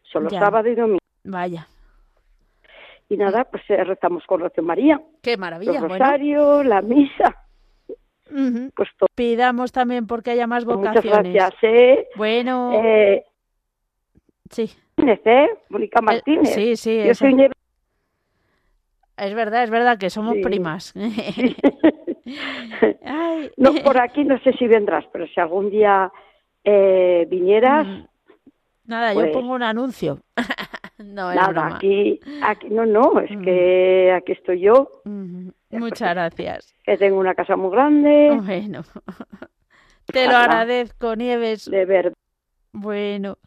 Solo 0.02 0.30
sábado 0.30 0.68
y 0.68 0.74
domingo. 0.74 1.00
Vaya. 1.24 1.66
Y 3.08 3.16
nada, 3.16 3.44
pues 3.44 3.62
eh, 3.68 3.82
rezamos 3.84 4.24
con 4.26 4.40
Rocío 4.40 4.62
María. 4.62 5.00
Qué 5.22 5.36
maravilla. 5.36 5.78
El 5.78 5.88
rosario, 5.88 6.62
la 6.62 6.82
misa. 6.82 7.46
Pues 8.74 8.88
Pidamos 9.14 9.70
también 9.72 10.06
porque 10.06 10.32
haya 10.32 10.46
más 10.46 10.64
vocaciones. 10.64 11.04
Muchas 11.04 11.22
gracias. 11.22 11.54
¿eh? 11.62 12.08
Bueno. 12.16 12.72
Eh, 12.74 13.24
sí. 14.50 14.70
¿Eh? 14.98 15.48
Mónica 15.68 16.00
Martínez. 16.00 16.54
sí, 16.54 16.76
sí. 16.76 17.02
Yo 17.04 17.14
soy 17.14 17.50
Es 19.16 19.34
verdad, 19.34 19.64
es 19.64 19.70
verdad 19.70 19.98
que 19.98 20.10
somos 20.10 20.36
primas. 20.42 20.94
no, 23.56 23.74
por 23.84 23.98
aquí 23.98 24.24
no 24.24 24.38
sé 24.40 24.52
si 24.54 24.66
vendrás, 24.66 25.04
pero 25.12 25.26
si 25.26 25.40
algún 25.40 25.70
día 25.70 26.10
eh, 26.64 27.26
vinieras... 27.30 27.86
Mm. 27.86 28.04
Nada, 28.86 29.14
yo 29.14 29.20
pues 29.20 29.32
pongo 29.32 29.54
un 29.54 29.64
anuncio. 29.64 30.20
no, 30.98 31.32
es 31.32 31.36
nada, 31.36 31.74
aquí, 31.74 32.20
aquí, 32.42 32.68
no, 32.70 32.86
no, 32.86 33.18
es 33.18 33.36
que 33.42 34.12
aquí 34.12 34.30
estoy 34.30 34.60
yo. 34.60 34.88
Muchas 35.70 36.14
gracias. 36.14 36.72
Que 36.84 36.96
tengo 36.96 37.18
una 37.18 37.34
casa 37.34 37.56
muy 37.56 37.72
grande. 37.72 38.40
Bueno, 38.44 38.84
te 40.06 40.28
lo 40.28 40.36
agradezco, 40.36 41.16
Nieves. 41.16 41.68
De 41.68 41.84
verdad. 41.84 42.12
Bueno, 42.72 43.38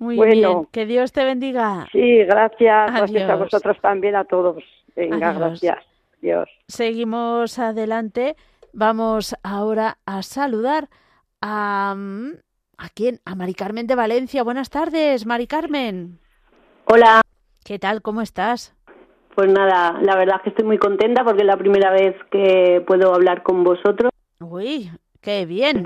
muy 0.00 0.18
bien. 0.18 0.66
Que 0.72 0.86
Dios 0.86 1.12
te 1.12 1.24
bendiga. 1.24 1.86
Sí, 1.92 2.24
gracias. 2.24 2.90
Gracias 2.92 3.30
a 3.30 3.36
vosotros 3.36 3.76
también, 3.80 4.16
a 4.16 4.24
todos. 4.24 4.64
Venga, 4.96 5.32
gracias. 5.34 5.78
Dios. 6.20 6.48
Seguimos 6.66 7.58
adelante. 7.58 8.34
Vamos 8.72 9.36
ahora 9.42 9.98
a 10.06 10.22
saludar 10.22 10.88
a... 11.40 11.94
Mm, 11.96 12.32
¿A 12.78 12.88
quién? 12.88 13.20
A 13.26 13.34
Mari 13.34 13.52
Carmen 13.52 13.86
de 13.86 13.94
Valencia. 13.94 14.42
Buenas 14.42 14.70
tardes, 14.70 15.26
Mari 15.26 15.46
Carmen. 15.46 16.18
Hola. 16.86 17.20
¿Qué 17.62 17.78
tal? 17.78 18.00
¿Cómo 18.00 18.22
estás? 18.22 18.74
Pues 19.34 19.52
nada, 19.52 20.00
la 20.00 20.16
verdad 20.16 20.36
es 20.36 20.42
que 20.44 20.48
estoy 20.50 20.64
muy 20.64 20.78
contenta 20.78 21.22
porque 21.22 21.42
es 21.42 21.46
la 21.46 21.58
primera 21.58 21.90
vez 21.90 22.16
que 22.30 22.82
puedo 22.86 23.14
hablar 23.14 23.42
con 23.42 23.64
vosotros. 23.64 24.10
Uy, 24.40 24.90
qué 25.20 25.44
bien. 25.44 25.84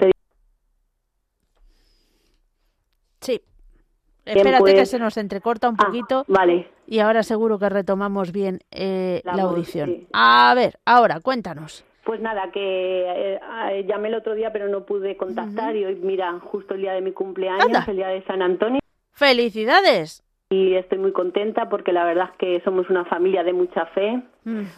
Espérate 4.25 4.64
que 4.64 4.72
pues- 4.72 4.91
se 4.91 4.99
nos 4.99 5.16
entrecorta 5.16 5.68
un 5.68 5.77
ah, 5.79 5.87
poquito. 5.87 6.25
vale. 6.29 6.68
Y 6.87 6.99
ahora 6.99 7.22
seguro 7.22 7.59
que 7.59 7.68
retomamos 7.68 8.33
bien 8.33 8.61
eh, 8.70 9.22
la, 9.25 9.43
audición. 9.43 10.07
A 10.12 10.53
ver, 10.55 10.79
ahora, 10.85 11.20
cuéntanos. 11.20 11.85
Pues 12.05 12.20
nada, 12.20 12.51
que 12.53 13.41
eh, 13.41 13.85
llamé 13.87 14.09
el 14.09 14.14
otro 14.14 14.35
día 14.35 14.53
pero 14.53 14.68
no 14.68 14.85
pude 14.85 15.16
contactar 15.16 15.75
y 15.75 15.87
hoy, 15.87 15.97
mira, 15.97 16.39
justo 16.41 16.75
el 16.75 16.83
día 16.83 16.93
de 16.93 17.01
mi 17.01 17.12
cumpleaños, 17.12 17.89
el 17.89 17.97
día 17.97 18.09
de 18.09 18.22
San 18.25 18.43
Antonio. 18.43 18.81
¡Felicidades! 19.12 20.22
Y 20.51 20.75
estoy 20.75 20.99
muy 20.99 21.12
contenta 21.12 21.68
porque 21.70 21.93
la 21.93 22.05
verdad 22.05 22.31
es 22.33 22.37
que 22.39 22.61
somos 22.64 22.91
una 22.91 23.05
familia 23.07 23.43
de 23.43 23.53
mucha 23.55 23.87
fe. 23.87 24.22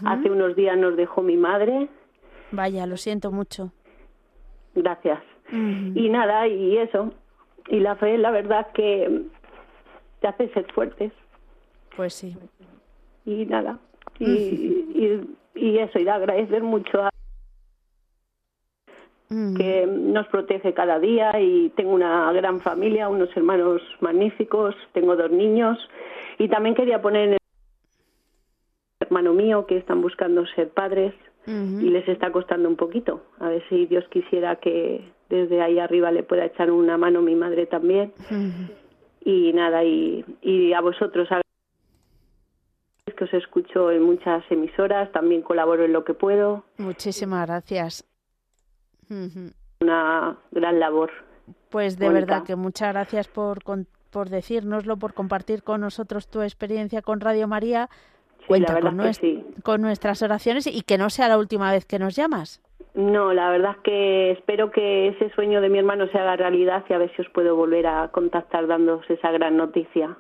Hace 0.05 0.31
unos 0.31 0.55
días 0.55 0.77
nos 0.79 0.97
dejó 0.97 1.23
mi 1.23 1.37
madre. 1.37 1.89
Vaya, 2.53 2.87
lo 2.87 2.97
siento 2.97 3.33
mucho. 3.33 3.73
Gracias. 4.75 5.21
Y 5.51 6.09
nada, 6.09 6.47
y 6.47 6.79
eso. 6.79 7.13
Y 7.69 7.81
la 7.81 7.97
fe, 7.97 8.17
la 8.19 8.31
verdad 8.31 8.69
que 8.73 9.23
te 10.27 10.45
hace 10.45 10.55
ser 10.55 10.73
fuertes. 10.73 11.13
Pues 11.97 12.15
sí. 12.15 12.37
Y 13.25 13.47
nada. 13.47 13.79
Y, 14.19 14.27
y, 15.55 15.79
eso, 15.79 15.99
y 15.99 16.05
de 16.05 16.11
agradecer 16.11 16.63
mucho 16.63 17.03
a 17.03 17.11
que 19.29 19.87
nos 19.87 20.29
protege 20.29 20.73
cada 20.73 21.01
día 21.01 21.41
y 21.41 21.71
tengo 21.71 21.93
una 21.93 22.33
gran 22.33 22.61
familia, 22.61 23.09
unos 23.09 23.29
hermanos 23.37 23.83
magníficos, 24.01 24.77
tengo 24.93 25.17
dos 25.17 25.31
niños 25.33 25.77
y 26.39 26.49
también 26.49 26.77
quería 26.77 27.03
poner 27.03 27.23
en 27.23 27.33
el 27.33 27.39
hermano 29.01 29.33
mío 29.33 29.67
que 29.67 29.79
están 29.79 30.01
buscando 30.01 30.47
ser 30.55 30.69
padres 30.71 31.13
y 31.47 31.91
les 31.91 32.09
está 32.09 32.33
costando 32.33 32.69
un 32.69 32.77
poquito. 32.77 33.23
A 33.41 33.49
ver 33.49 33.63
si 33.69 33.87
Dios 33.87 34.05
quisiera 34.11 34.57
que 34.57 35.01
desde 35.29 35.61
ahí 35.61 35.79
arriba 35.79 36.11
le 36.11 36.23
pueda 36.23 36.45
echar 36.45 36.71
una 36.71 36.97
mano 36.97 37.21
mi 37.21 37.35
madre 37.35 37.67
también. 37.67 38.13
Y 39.29 39.53
nada, 39.53 39.83
y, 39.83 40.25
y 40.41 40.73
a 40.73 40.81
vosotros 40.81 41.29
que 43.17 43.25
os 43.25 43.35
escucho 43.35 43.91
en 43.91 44.03
muchas 44.03 44.45
emisoras, 44.51 45.11
también 45.11 45.43
colaboro 45.43 45.85
en 45.85 45.93
lo 45.93 46.05
que 46.05 46.15
puedo. 46.15 46.63
Muchísimas 46.79 47.49
gracias. 47.49 48.05
Una 49.81 50.39
gran 50.53 50.79
labor. 50.79 51.11
Pues 51.71 51.99
de 51.99 52.09
verdad 52.09 52.45
que 52.45 52.55
muchas 52.55 52.93
gracias 52.93 53.27
por, 53.27 53.65
por 54.11 54.29
decírnoslo, 54.29 54.97
por 54.97 55.15
compartir 55.15 55.65
con 55.65 55.81
nosotros 55.81 56.29
tu 56.29 56.43
experiencia 56.43 57.03
con 57.03 57.21
Radio 57.21 57.49
María. 57.49 57.89
Cuenta 58.47 58.81
con, 58.81 59.01
con 59.65 59.83
nuestras 59.83 60.23
oraciones 60.23 60.69
y 60.69 60.83
que 60.83 60.99
no 60.99 61.11
sea 61.11 61.27
la 61.27 61.39
última 61.39 61.73
vez 61.73 61.85
que 61.85 61.99
nos 61.99 62.15
llamas. 62.15 62.63
No, 62.97 63.35
la 63.35 63.51
verdad 63.51 63.73
es 63.77 63.83
que 63.83 64.31
espero 64.31 64.71
que 64.71 65.09
ese 65.09 65.29
sueño 65.35 65.61
de 65.61 65.69
mi 65.69 65.79
hermano 65.79 66.07
se 66.09 66.19
haga 66.19 66.35
realidad 66.37 66.83
y 66.89 66.95
a 66.95 66.99
ver 66.99 67.15
si 67.15 67.21
os 67.21 67.29
puedo 67.29 67.55
volver 67.55 67.87
a 67.87 68.09
contactar 68.09 68.67
dándos 68.67 69.05
esa 69.11 69.31
gran 69.33 69.59
noticia. 69.59 70.17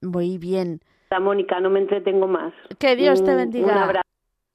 Muy 0.00 0.38
bien. 0.38 0.80
La 1.10 1.18
Mónica, 1.18 1.58
no 1.58 1.68
me 1.68 1.80
entretengo 1.80 2.28
más. 2.28 2.54
Que 2.78 2.94
Dios 2.94 3.24
te 3.24 3.34
bendiga. 3.34 3.66
Un 3.66 3.72
abrazo. 3.72 4.08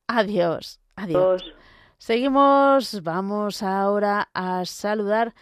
Adiós. 0.07 0.79
Adiós. 0.95 1.53
Seguimos, 1.97 3.03
vamos 3.03 3.61
ahora 3.61 4.29
a 4.33 4.63
saludar 4.63 5.33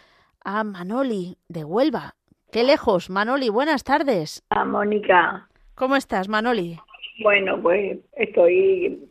a 0.44 0.64
Manoli 0.64 1.36
de 1.48 1.62
Huelva. 1.62 2.16
Qué 2.50 2.64
lejos, 2.64 3.08
Manoli, 3.08 3.50
buenas 3.50 3.84
tardes. 3.84 4.42
A 4.50 4.64
Mónica. 4.64 5.48
¿Cómo 5.76 5.94
estás, 5.94 6.28
Manoli? 6.28 6.76
Bueno, 7.22 7.62
pues 7.62 7.98
estoy 8.16 9.08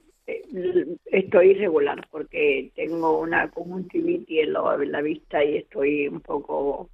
estoy 1.06 1.52
irregular 1.52 2.08
porque 2.12 2.72
tengo 2.76 3.20
una 3.20 3.50
conjuntivitis 3.50 4.44
en, 4.44 4.56
en 4.56 4.92
la 4.92 5.02
vista 5.02 5.44
y 5.44 5.58
estoy 5.58 6.08
un 6.08 6.20
poco 6.22 6.90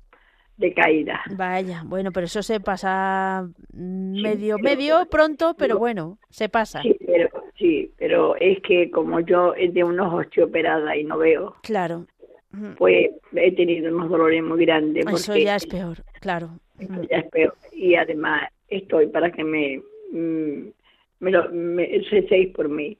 decaída. 0.57 1.21
Vaya, 1.35 1.81
bueno, 1.85 2.11
pero 2.11 2.25
eso 2.25 2.43
se 2.43 2.59
pasa 2.59 3.49
medio, 3.73 4.59
medio 4.59 5.05
pronto, 5.09 5.55
pero 5.57 5.79
bueno, 5.79 6.19
se 6.29 6.47
pasa. 6.47 6.81
Sí 6.83 6.95
pero, 7.13 7.29
sí, 7.57 7.91
pero 7.97 8.35
es 8.37 8.61
que 8.61 8.89
como 8.89 9.19
yo 9.19 9.53
de 9.53 9.83
unos 9.83 10.13
ocho 10.13 10.45
operada 10.45 10.95
y 10.95 11.03
no 11.03 11.17
veo. 11.17 11.55
Claro. 11.61 12.05
Pues 12.77 13.09
he 13.35 13.51
tenido 13.55 13.95
unos 13.95 14.09
dolores 14.09 14.43
muy 14.43 14.63
grandes. 14.63 15.05
Eso 15.07 15.35
ya 15.35 15.55
es 15.55 15.65
peor, 15.65 15.97
claro. 16.21 16.59
ya 17.09 17.17
es 17.17 17.29
peor. 17.31 17.55
Y 17.71 17.95
además 17.95 18.49
estoy 18.67 19.07
para 19.07 19.31
que 19.31 19.43
me, 19.43 19.81
mm, 20.11 20.69
me 21.19 21.31
lo 21.31 21.49
me, 21.51 22.03
recéis 22.11 22.53
por 22.53 22.69
mí, 22.69 22.97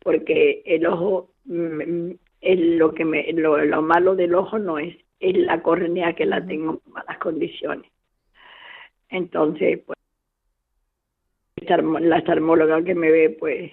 porque 0.00 0.62
el 0.64 0.86
ojo, 0.86 1.30
mm, 1.44 2.10
es 2.40 2.60
lo 2.60 2.94
que 2.94 3.04
me, 3.04 3.32
lo, 3.32 3.58
lo 3.64 3.82
malo 3.82 4.14
del 4.14 4.34
ojo 4.34 4.58
no 4.58 4.78
es 4.78 4.96
es 5.20 5.36
la 5.36 5.62
córnea 5.62 6.14
que 6.14 6.26
la 6.26 6.44
tengo 6.44 6.80
en 6.86 6.92
malas 6.92 7.18
condiciones. 7.18 7.90
Entonces, 9.08 9.80
pues, 9.84 9.98
la 12.00 12.18
estarmóloga 12.18 12.82
que 12.82 12.94
me 12.94 13.10
ve, 13.10 13.30
pues, 13.30 13.72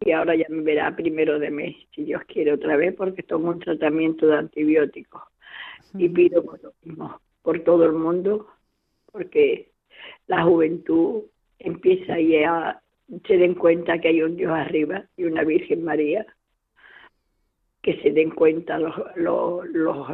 y 0.00 0.12
ahora 0.12 0.34
ya 0.34 0.46
me 0.48 0.62
verá 0.62 0.96
primero 0.96 1.38
de 1.38 1.50
mes, 1.50 1.76
si 1.94 2.04
Dios 2.04 2.22
quiere 2.26 2.52
otra 2.52 2.76
vez, 2.76 2.94
porque 2.94 3.22
tomo 3.22 3.50
un 3.50 3.58
tratamiento 3.58 4.26
de 4.26 4.36
antibióticos. 4.36 5.22
Y 5.94 6.08
pido 6.08 6.42
por 6.42 6.62
lo 6.62 6.72
mismo, 6.82 7.20
por 7.42 7.60
todo 7.60 7.84
el 7.84 7.92
mundo, 7.92 8.48
porque 9.10 9.72
la 10.26 10.42
juventud 10.42 11.24
empieza 11.58 12.18
ya 12.18 12.81
se 13.26 13.36
den 13.36 13.54
cuenta 13.54 13.98
que 13.98 14.08
hay 14.08 14.22
un 14.22 14.36
Dios 14.36 14.52
arriba 14.52 15.04
y 15.16 15.24
una 15.24 15.44
Virgen 15.44 15.84
María 15.84 16.26
que 17.82 18.00
se 18.00 18.12
den 18.12 18.30
cuenta 18.30 18.78
los, 18.78 18.94
los, 19.16 19.66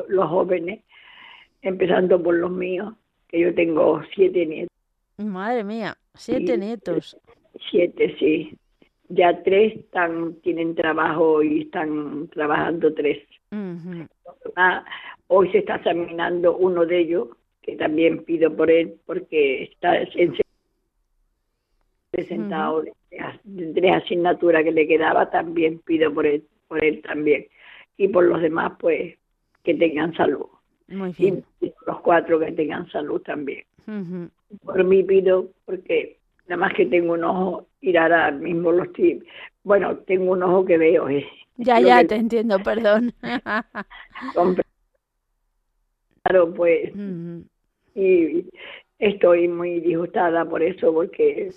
los, 0.09 0.29
jóvenes, 0.29 0.81
empezando 1.61 2.21
por 2.21 2.35
los 2.35 2.51
míos, 2.51 2.95
que 3.29 3.41
yo 3.41 3.55
tengo 3.55 4.03
siete 4.15 4.47
nietos. 4.47 4.75
Madre 5.19 5.65
mía, 5.65 5.97
siete 6.15 6.57
nietos. 6.57 7.19
Siete, 7.71 8.17
sí. 8.19 8.57
Ya 9.11 9.43
tres 9.43 9.77
están, 9.77 10.37
tienen 10.37 10.75
trabajo 10.75 11.43
y 11.43 11.63
están 11.63 12.29
trabajando 12.29 12.93
tres. 12.95 13.23
hoy 15.27 15.51
se 15.51 15.59
está 15.59 15.77
examinando 15.77 16.57
uno 16.57 16.87
de 16.87 17.01
ellos, 17.01 17.29
que 17.61 17.77
también 17.77 18.25
pido 18.25 18.55
por 18.55 18.71
él, 18.71 18.95
porque 19.05 19.65
está 19.65 20.03
presentado 22.19 22.83
de 22.83 22.93
tres 23.75 23.93
asignaturas 23.93 24.64
que 24.64 24.73
le 24.73 24.87
quedaba, 24.87 25.31
también 25.31 25.79
pido 25.81 26.12
por 26.12 26.27
él, 26.27 26.45
por 26.69 26.85
él 26.85 27.03
también 27.03 27.47
y 27.99 28.09
por 28.09 28.25
los 28.25 28.41
demás, 28.41 28.73
pues, 28.79 29.19
que 29.62 29.75
tengan 29.75 30.14
salud. 30.14 30.47
Muy 30.87 31.12
bien. 31.19 31.45
Y, 31.61 31.71
los 31.87 32.01
cuatro 32.01 32.39
que 32.39 32.53
tengan 32.53 32.89
salud 32.91 33.21
también. 33.23 33.64
Por 34.64 34.85
mí 34.85 35.03
pido, 35.03 35.49
porque 35.64 36.19
nada 36.47 36.61
más 36.61 36.75
que 36.75 36.87
tengo 36.87 37.14
un 37.14 37.25
ojo, 37.25 37.66
y 37.81 37.97
ahora 37.97 38.31
mismo 38.31 38.73
lo 38.73 38.85
estoy. 38.85 39.23
Bueno, 39.64 39.97
tengo 39.99 40.33
un 40.33 40.43
ojo 40.43 40.64
que 40.64 40.79
veo. 40.79 41.09
Eh. 41.09 41.27
Ya, 41.61 41.81
ya, 41.81 42.05
te 42.05 42.14
entiendo, 42.14 42.61
perdón. 42.61 43.12
claro, 46.23 46.55
pues. 46.55 46.93
Y 47.97 48.45
estoy 48.99 49.49
muy 49.49 49.81
disgustada 49.81 50.45
por 50.45 50.63
eso, 50.63 50.93
porque. 50.93 51.51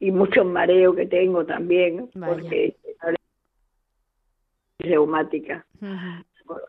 Y 0.00 0.12
muchos 0.12 0.46
mareos 0.46 0.94
que 0.94 1.06
tengo 1.06 1.44
también, 1.44 2.08
porque 2.12 2.76
reumática. 4.78 5.64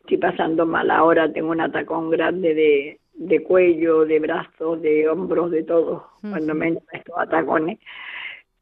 Estoy 0.02 0.18
pasando 0.18 0.66
mal 0.66 0.90
ahora, 0.92 1.32
tengo 1.32 1.52
un 1.52 1.62
atacón 1.62 2.10
grande 2.10 2.54
de, 2.54 3.00
de 3.14 3.44
cuello, 3.44 4.06
de 4.06 4.20
brazos, 4.20 4.82
de 4.82 5.08
hombros, 5.08 5.52
de 5.52 5.64
todo. 5.64 6.10
Cuando 6.22 6.56
me 6.56 6.70
entran 6.70 6.88
estos 6.94 7.16
atacones, 7.18 7.80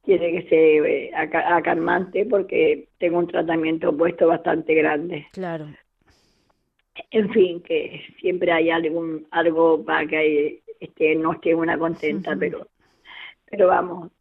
tiene 0.04 0.32
que 0.32 0.50
ser 0.50 0.86
eh, 0.86 1.12
acalmante 1.14 2.26
porque 2.26 2.88
tengo 2.98 3.20
un 3.20 3.28
tratamiento 3.28 3.96
puesto 3.96 4.28
bastante 4.28 4.74
grande. 4.74 5.28
Claro. 5.32 5.68
En 7.12 7.30
fin, 7.32 7.62
que 7.62 8.02
siempre 8.20 8.52
hay 8.52 8.70
algún 8.70 9.28
algo 9.32 9.84
para 9.84 10.08
que 10.08 10.62
este, 10.80 11.16
no 11.16 11.34
esté 11.34 11.56
una 11.56 11.78
contenta, 11.78 12.36
pero 12.36 12.68
pero 13.50 13.68
vamos, 13.68 14.12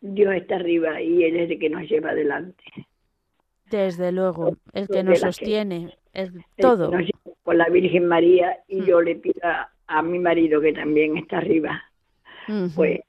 Dios 0.00 0.34
está 0.34 0.56
arriba 0.56 1.00
y 1.00 1.24
Él 1.24 1.36
es 1.36 1.50
el 1.50 1.58
que 1.58 1.70
nos 1.70 1.88
lleva 1.88 2.10
adelante. 2.10 2.64
Desde 3.70 4.12
luego, 4.12 4.56
el 4.72 4.88
que 4.88 5.02
nos 5.02 5.20
sostiene, 5.20 5.98
el, 6.12 6.44
todo. 6.56 6.90
con 7.42 7.58
la 7.58 7.68
Virgen 7.68 8.06
María 8.06 8.58
y 8.66 8.80
mm. 8.80 8.84
yo 8.84 9.02
le 9.02 9.16
pido 9.16 9.40
a, 9.42 10.02
mi 10.02 10.18
marido 10.18 10.60
que 10.60 10.72
también 10.72 11.16
está 11.18 11.38
arriba, 11.38 11.82
pues 12.74 13.00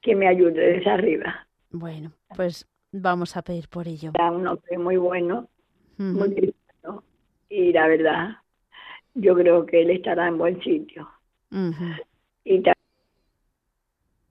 que 0.00 0.16
me 0.16 0.26
ayude 0.26 0.74
desde 0.74 0.90
arriba. 0.90 1.46
Bueno, 1.70 2.12
pues 2.34 2.66
vamos 2.90 3.36
a 3.36 3.42
pedir 3.42 3.68
por 3.68 3.86
ello. 3.86 4.12
un 4.18 4.46
hombre 4.46 4.78
muy 4.78 4.96
bueno, 4.96 5.48
muy 5.98 6.54
y 7.52 7.70
la 7.72 7.86
verdad, 7.86 8.30
yo 9.14 9.34
creo 9.34 9.66
que 9.66 9.82
él 9.82 9.90
estará 9.90 10.26
en 10.26 10.38
buen 10.38 10.62
sitio. 10.62 11.06
Y 11.50 12.62
también 12.62 12.74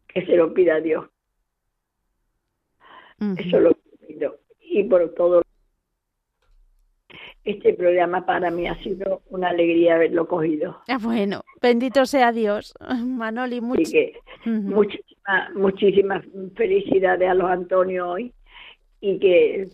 que 0.08 0.26
se 0.26 0.36
lo 0.36 0.52
pida 0.54 0.76
a 0.76 0.82
Dios. 0.82 1.06
Eso 3.38 3.60
lo 3.60 3.78
pido. 4.08 4.40
Y 4.60 4.84
por 4.86 5.14
todo 5.14 5.44
este 7.44 7.74
programa 7.74 8.26
para 8.26 8.50
mí 8.50 8.68
ha 8.68 8.76
sido 8.82 9.22
una 9.30 9.50
alegría 9.50 9.96
haberlo 9.96 10.28
cogido. 10.28 10.82
Ah, 10.88 10.98
bueno, 11.00 11.44
bendito 11.62 12.08
sea 12.08 12.32
Dios, 12.32 12.74
Manoli. 13.06 13.62
muchísimas, 13.62 14.16
muchísimas 15.54 16.26
felicidades 16.56 17.30
a 17.30 17.36
los 17.36 17.52
Antonio 17.52 18.10
hoy 18.10 18.34
y 19.00 19.20
que 19.20 19.70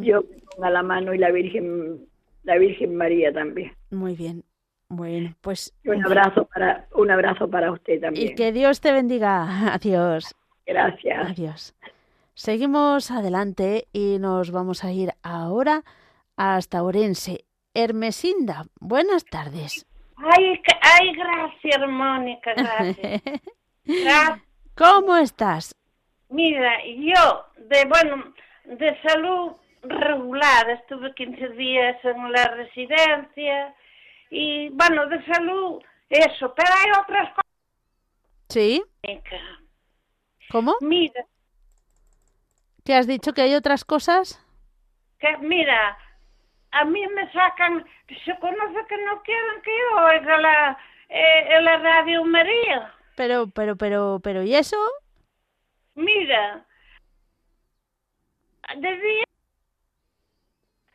yo 0.00 0.24
ponga 0.54 0.70
la 0.70 0.82
mano 0.82 1.14
y 1.14 1.18
la 1.18 1.30
Virgen, 1.30 2.06
la 2.42 2.56
Virgen 2.58 2.96
María 2.96 3.32
también. 3.32 3.72
Muy 3.90 4.14
bien. 4.14 4.44
Bueno, 4.88 5.36
pues 5.40 5.72
un 5.84 6.04
abrazo 6.04 6.48
para 6.52 6.88
un 6.94 7.10
abrazo 7.12 7.48
para 7.48 7.70
usted 7.70 8.00
también. 8.00 8.32
Y 8.32 8.34
que 8.34 8.50
Dios 8.50 8.80
te 8.80 8.92
bendiga. 8.92 9.72
Adiós. 9.74 10.34
Gracias. 10.66 11.30
Adiós. 11.30 11.74
Seguimos 12.34 13.10
adelante 13.10 13.86
y 13.92 14.18
nos 14.18 14.50
vamos 14.50 14.82
a 14.82 14.92
ir 14.92 15.10
ahora 15.22 15.82
hasta 16.36 16.82
Orense. 16.82 17.44
Hermesinda, 17.74 18.64
buenas 18.80 19.24
tardes. 19.24 19.86
Ay, 20.16 20.60
ay 20.82 21.12
gracias, 21.14 21.88
Mónica, 21.88 22.52
gracias. 22.54 23.22
gracias. 23.84 24.42
¿Cómo 24.74 25.16
estás? 25.16 25.74
Mira, 26.30 26.72
yo, 26.86 27.44
de 27.68 27.84
bueno, 27.84 28.32
de 28.64 29.00
salud 29.02 29.52
regular, 29.82 30.70
estuve 30.70 31.14
15 31.14 31.48
días 31.50 31.96
en 32.04 32.32
la 32.32 32.44
residencia, 32.48 33.74
y 34.30 34.68
bueno, 34.70 35.06
de 35.06 35.24
salud, 35.26 35.82
eso, 36.08 36.54
pero 36.54 36.68
hay 36.72 36.90
otras 37.02 37.28
cosas. 37.30 37.50
¿Sí? 38.48 38.82
¿Cómo? 40.50 40.76
Mira. 40.80 41.24
¿Qué 42.84 42.94
has 42.94 43.06
dicho 43.06 43.32
que 43.32 43.42
hay 43.42 43.54
otras 43.54 43.84
cosas? 43.84 44.44
Que 45.18 45.36
mira, 45.38 45.96
a 46.72 46.84
mí 46.84 47.06
me 47.08 47.30
sacan, 47.32 47.84
se 48.24 48.38
conoce 48.38 48.86
que 48.88 48.96
no 49.04 49.22
quieren 49.22 49.62
que 49.62 49.70
yo 49.70 50.04
oiga 50.04 50.38
la, 50.38 50.78
eh, 51.08 51.60
la 51.62 51.76
radio 51.78 52.24
María. 52.24 52.94
Pero, 53.16 53.48
pero, 53.48 53.76
pero, 53.76 54.20
pero, 54.22 54.42
¿y 54.42 54.54
eso? 54.54 54.76
Mira, 55.94 56.64
de 58.76 58.96
día 58.96 59.24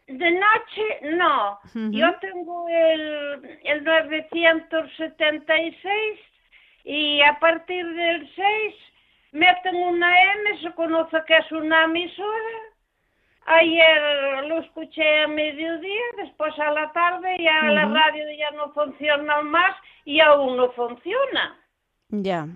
de 0.08 0.32
noche 0.32 1.02
no. 1.18 1.60
Yo 1.92 2.08
tengo 2.20 2.68
el, 2.70 3.60
el 3.64 3.84
976 3.84 6.20
y 6.84 7.22
a 7.22 7.40
partir 7.40 7.86
del 7.94 8.28
6 8.36 8.76
meten 9.32 9.76
una 9.76 10.34
M, 10.34 10.62
se 10.62 10.72
conoce 10.74 11.18
que 11.28 11.38
es 11.38 11.52
una 11.52 11.84
emisora. 11.86 12.60
Ayer 13.48 14.44
lo 14.48 14.60
escuché 14.60 15.24
a 15.24 15.28
mediodía, 15.28 16.02
después 16.18 16.58
a 16.58 16.72
la 16.72 16.92
tarde 16.94 17.38
ya 17.40 17.70
la 17.70 17.86
radio 17.86 18.24
ya 18.38 18.50
no 18.52 18.72
funciona 18.74 19.42
más 19.42 19.76
y 20.04 20.20
aún 20.20 20.58
no 20.58 20.72
funciona. 20.72 21.56
Ya. 22.10 22.48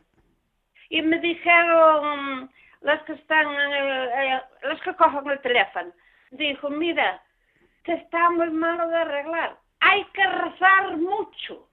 Y 0.89 1.01
me 1.03 1.19
dijeron 1.19 2.49
las 2.81 3.03
que 3.03 3.13
están 3.13 3.53
en 3.53 3.71
el, 3.71 4.07
eh, 4.07 4.41
las 4.63 4.81
que 4.81 4.95
cogen 4.95 5.29
el 5.29 5.39
teléfono, 5.41 5.93
dijo, 6.31 6.69
mira, 6.69 7.21
está 7.93 8.29
muy 8.31 8.49
malo 8.51 8.87
de 8.87 8.95
arreglar. 8.95 9.59
Hay 9.79 10.03
que 10.13 10.25
rezar 10.25 10.97
mucho. 10.97 11.67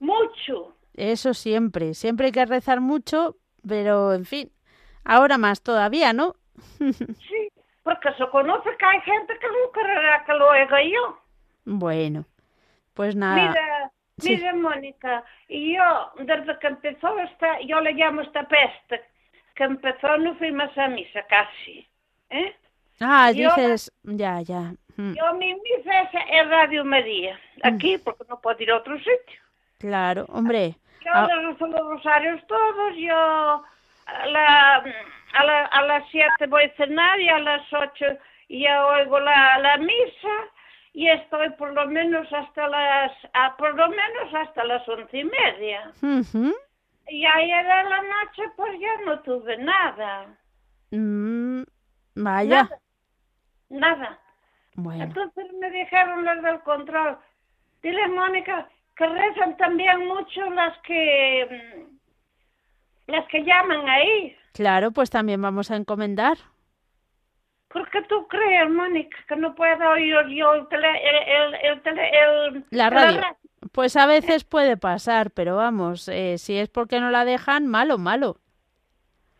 Mucho. 0.00 0.74
Eso 0.94 1.34
siempre, 1.34 1.94
siempre 1.94 2.26
hay 2.26 2.32
que 2.32 2.44
rezar 2.44 2.80
mucho, 2.80 3.36
pero 3.66 4.12
en 4.12 4.24
fin, 4.24 4.50
ahora 5.04 5.38
más 5.38 5.62
todavía, 5.62 6.12
¿no? 6.12 6.34
sí, 6.78 7.48
porque 7.82 8.12
se 8.14 8.28
conoce 8.28 8.70
que 8.78 8.84
hay 8.84 9.00
gente 9.00 9.38
que 9.38 9.46
no 9.46 9.72
querrá 9.72 10.24
que 10.24 10.32
lo 10.34 10.50
haga 10.50 10.82
yo. 10.82 11.18
Bueno, 11.64 12.24
pues 12.94 13.16
nada. 13.16 13.48
Mira, 13.48 13.92
mira, 14.22 14.54
Mónica, 14.54 15.24
yo, 15.48 16.12
desde 16.24 16.58
que 16.58 16.66
empezó 16.66 17.18
esta, 17.18 17.60
yo 17.62 17.80
le 17.80 17.92
llamo 17.94 18.22
esta 18.22 18.46
peste, 18.46 19.02
que 19.54 19.64
empezó 19.64 20.16
no 20.18 20.34
fui 20.36 20.52
más 20.52 20.76
a 20.78 20.88
misa 20.88 21.22
casi, 21.26 21.86
¿eh? 22.30 22.54
Ah, 23.00 23.32
dices, 23.32 23.92
ya, 24.02 24.40
ya. 24.42 24.74
Mm. 24.96 25.14
Yo 25.14 25.34
mi 25.34 25.54
misa 25.54 26.02
es 26.30 26.48
Radio 26.48 26.84
María, 26.84 27.38
aquí, 27.62 27.96
mm. 27.96 28.00
porque 28.04 28.24
no 28.28 28.40
puedo 28.40 28.62
ir 28.62 28.70
a 28.70 28.76
otro 28.76 28.96
sitio. 28.98 29.40
Claro, 29.78 30.26
hombre. 30.28 30.76
Yo 31.04 31.10
ah. 31.12 31.26
rezo 31.26 31.66
los 31.66 31.80
rosarios 31.80 32.40
todos, 32.46 32.96
yo 32.96 33.14
a, 33.14 34.26
la, 34.26 34.76
a, 35.32 35.44
la, 35.44 35.64
a 35.66 35.82
las 35.82 36.08
siete 36.10 36.46
voy 36.48 36.64
a 36.64 36.76
cenar 36.76 37.20
y 37.20 37.28
a 37.28 37.38
las 37.38 37.62
ocho 37.72 38.06
ya 38.48 38.86
oigo 38.86 39.20
la, 39.20 39.58
la 39.58 39.76
misa 39.78 40.34
y 40.92 41.08
estoy 41.08 41.50
por 41.50 41.72
lo 41.72 41.86
menos 41.86 42.26
hasta 42.32 42.68
las, 42.68 43.12
a, 43.32 43.56
por 43.56 43.74
lo 43.74 43.88
menos 43.88 44.34
hasta 44.34 44.64
las 44.64 44.88
once 44.88 45.18
y 45.18 45.24
media. 45.24 45.90
Y 47.08 47.26
ayer 47.26 47.70
a 47.70 47.82
la 47.84 48.02
noche 48.02 48.42
pues 48.56 48.80
ya 48.80 49.04
no 49.04 49.18
tuve 49.20 49.56
nada. 49.58 50.26
Mm, 50.90 51.43
vaya. 52.14 52.68
Nada. 53.68 54.18
Bueno. 54.76 55.04
Entonces 55.04 55.46
me 55.60 55.70
dijeron 55.70 56.24
las 56.24 56.42
del 56.42 56.60
control, 56.60 57.18
dile 57.82 58.08
Mónica 58.08 58.68
que 58.96 59.06
rezan 59.06 59.56
también 59.56 60.06
mucho 60.06 60.50
las 60.50 60.76
que 60.82 61.46
mm, 61.50 63.12
las 63.12 63.26
que 63.28 63.44
llaman 63.44 63.88
ahí. 63.88 64.36
Claro, 64.52 64.92
pues 64.92 65.10
también 65.10 65.42
vamos 65.42 65.70
a 65.70 65.76
encomendar. 65.76 66.38
¿Por 67.68 67.90
qué 67.90 68.02
tú 68.02 68.26
crees, 68.28 68.70
Mónica, 68.70 69.18
que 69.26 69.34
no 69.34 69.54
puedo 69.54 69.90
oír 69.90 70.14
yo 70.28 70.54
el 70.54 70.68
tele, 70.68 70.88
el, 70.88 71.54
el, 71.54 71.98
el, 71.98 72.64
la 72.70 72.88
radio? 72.88 73.20
Pues 73.72 73.96
a 73.96 74.06
veces 74.06 74.44
puede 74.44 74.76
pasar, 74.76 75.32
pero 75.32 75.56
vamos, 75.56 76.08
eh, 76.08 76.38
si 76.38 76.56
es 76.56 76.68
porque 76.68 77.00
no 77.00 77.10
la 77.10 77.24
dejan, 77.24 77.66
malo, 77.66 77.98
malo. 77.98 78.36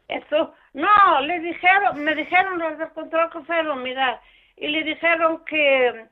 Eso, 0.09 0.53
no, 0.75 1.21
le 1.21 1.41
dijeron, 1.41 2.03
me 2.03 2.15
dijeron 2.15 2.59
los 2.59 2.77
del 2.79 2.89
control 2.91 3.31
que 3.31 3.41
fueron, 3.41 3.83
mirar, 3.83 4.21
y 4.57 4.69
le 4.69 4.83
dijeron 4.83 5.43
que, 5.47 6.07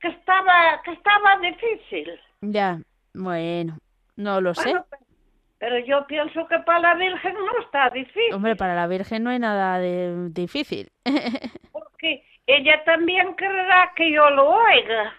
que 0.00 0.08
estaba, 0.08 0.82
que 0.84 0.92
estaba 0.92 1.38
difícil. 1.38 2.20
Ya, 2.40 2.78
bueno, 3.14 3.78
no 4.16 4.40
lo 4.40 4.54
sé. 4.54 4.74
Pero 5.58 5.78
yo 5.80 6.06
pienso 6.06 6.46
que 6.46 6.58
para 6.60 6.80
la 6.80 6.94
Virgen 6.94 7.34
no 7.34 7.60
está 7.60 7.90
difícil. 7.90 8.34
Hombre, 8.34 8.54
para 8.54 8.74
la 8.74 8.86
Virgen 8.86 9.24
no 9.24 9.30
hay 9.30 9.38
nada 9.38 9.78
de 9.78 10.28
difícil. 10.30 10.90
Porque 11.72 12.24
ella 12.46 12.82
también 12.84 13.34
querrá 13.36 13.92
que 13.96 14.10
yo 14.12 14.30
lo 14.30 14.50
oiga. 14.50 15.14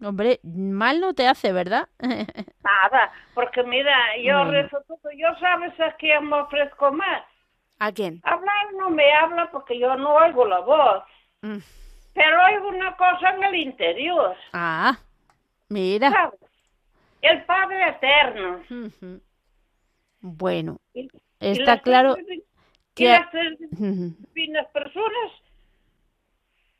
Hombre, 0.00 0.40
mal 0.42 1.00
no 1.00 1.14
te 1.14 1.26
hace, 1.26 1.52
¿verdad? 1.52 1.88
Nada, 1.98 3.12
porque 3.34 3.62
mira, 3.62 3.96
yo 4.22 4.44
rezo 4.44 4.82
todo, 4.86 5.10
yo 5.16 5.28
sabes 5.40 5.78
a 5.80 5.92
quién 5.96 6.28
me 6.28 6.36
ofrezco 6.36 6.92
más. 6.92 7.22
¿A 7.78 7.92
quién? 7.92 8.20
Hablar 8.24 8.72
no 8.78 8.90
me 8.90 9.12
habla 9.12 9.50
porque 9.50 9.78
yo 9.78 9.96
no 9.96 10.14
oigo 10.14 10.46
la 10.46 10.60
voz. 10.60 11.04
Mm. 11.42 11.58
Pero 12.14 12.44
oigo 12.44 12.68
una 12.68 12.96
cosa 12.96 13.30
en 13.30 13.44
el 13.44 13.54
interior. 13.56 14.36
Ah, 14.52 14.96
mira. 15.68 16.32
El 17.20 17.44
Padre 17.44 17.88
Eterno. 17.88 18.60
Bueno, 20.20 20.78
está 21.40 21.80
claro 21.80 22.16
que... 22.94 23.04
Y 24.34 24.46
las, 24.46 24.66
personas, 24.68 25.32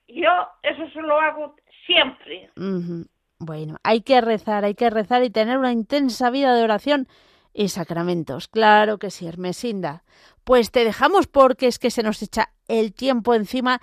yo 0.07 0.31
eso 0.63 0.89
se 0.91 1.03
lo 1.03 1.21
hago 1.21 1.57
siempre. 1.87 2.51
Bueno, 3.39 3.77
hay 3.83 4.03
que 4.03 4.21
rezar, 4.21 4.65
hay 4.65 4.75
que 4.75 4.91
rezar 4.91 5.25
y 5.25 5.31
tener 5.31 5.59
una 5.59 5.73
intensa 5.73 6.31
vida 6.31 6.55
de 6.55 6.63
oración 6.63 7.09
y 7.53 7.69
sacramentos. 7.69 8.49
Claro 8.49 8.99
que 8.99 9.11
sí, 9.11 9.27
Hermesinda. 9.27 10.05
Pues 10.45 10.71
te 10.71 10.85
dejamos 10.85 11.27
porque 11.27 11.67
es 11.67 11.79
que 11.79 11.91
se 11.91 12.03
nos 12.03 12.23
echa 12.23 12.53
el 12.69 12.93
tiempo 12.93 13.35
encima 13.35 13.81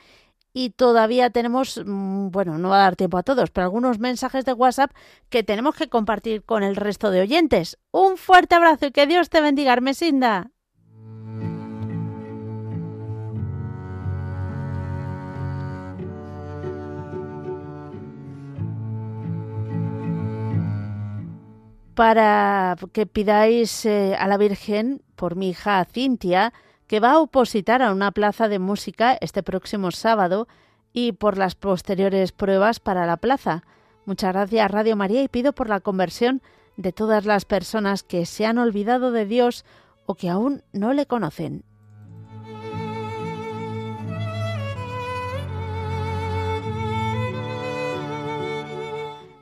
y 0.53 0.72
todavía 0.72 1.30
tenemos, 1.30 1.82
mm, 1.84 2.30
bueno, 2.30 2.57
no 2.57 2.70
va 2.70 2.78
a 2.78 2.84
dar 2.84 2.95
tiempo 2.95 3.18
a 3.18 3.24
todos, 3.24 3.51
pero 3.51 3.66
algunos 3.66 3.99
mensajes 3.99 4.45
de 4.45 4.53
WhatsApp 4.53 4.91
que 5.30 5.43
tenemos 5.43 5.76
que 5.76 5.89
compartir 5.89 6.43
con 6.43 6.64
el 6.64 6.76
resto 6.76 7.09
de 7.09 7.22
oyentes. 7.22 7.78
Un 7.91 8.18
fuerte 8.18 8.55
abrazo 8.55 8.88
y 8.88 8.91
que 8.91 9.07
Dios 9.07 9.30
te 9.30 9.41
bendiga, 9.41 9.74
Hermesinda. 9.74 10.51
Para 22.02 22.78
que 22.93 23.06
pidáis 23.06 23.86
eh, 23.86 24.16
a 24.18 24.28
la 24.28 24.38
Virgen 24.38 25.04
por 25.16 25.36
mi 25.36 25.49
hija 25.49 25.86
Cintia, 25.86 26.52
que 26.88 26.99
va 26.99 27.12
a 27.12 27.20
opositar 27.20 27.84
a 27.84 27.91
una 27.91 28.10
plaza 28.10 28.47
de 28.47 28.58
música 28.58 29.16
este 29.22 29.43
próximo 29.43 29.91
sábado 29.91 30.47
y 30.93 31.12
por 31.12 31.38
las 31.38 31.54
posteriores 31.54 32.32
pruebas 32.32 32.80
para 32.80 33.06
la 33.06 33.18
plaza. 33.18 33.62
Muchas 34.08 34.34
gracias 34.34 34.72
Radio 34.72 34.95
María 34.95 35.22
y 35.22 35.28
pido 35.28 35.54
por 35.54 35.70
la 35.70 35.80
conversión 35.80 36.41
de 36.76 36.91
todas 36.91 37.26
las 37.26 37.45
personas 37.45 38.02
que 38.02 38.26
se 38.26 38.47
han 38.47 38.58
olvidado 38.58 39.12
de 39.12 39.28
Dios 39.28 39.64
o 40.08 40.16
que 40.16 40.28
aún 40.28 40.64
no 40.74 40.93
le 40.93 41.06
conocen. 41.06 41.64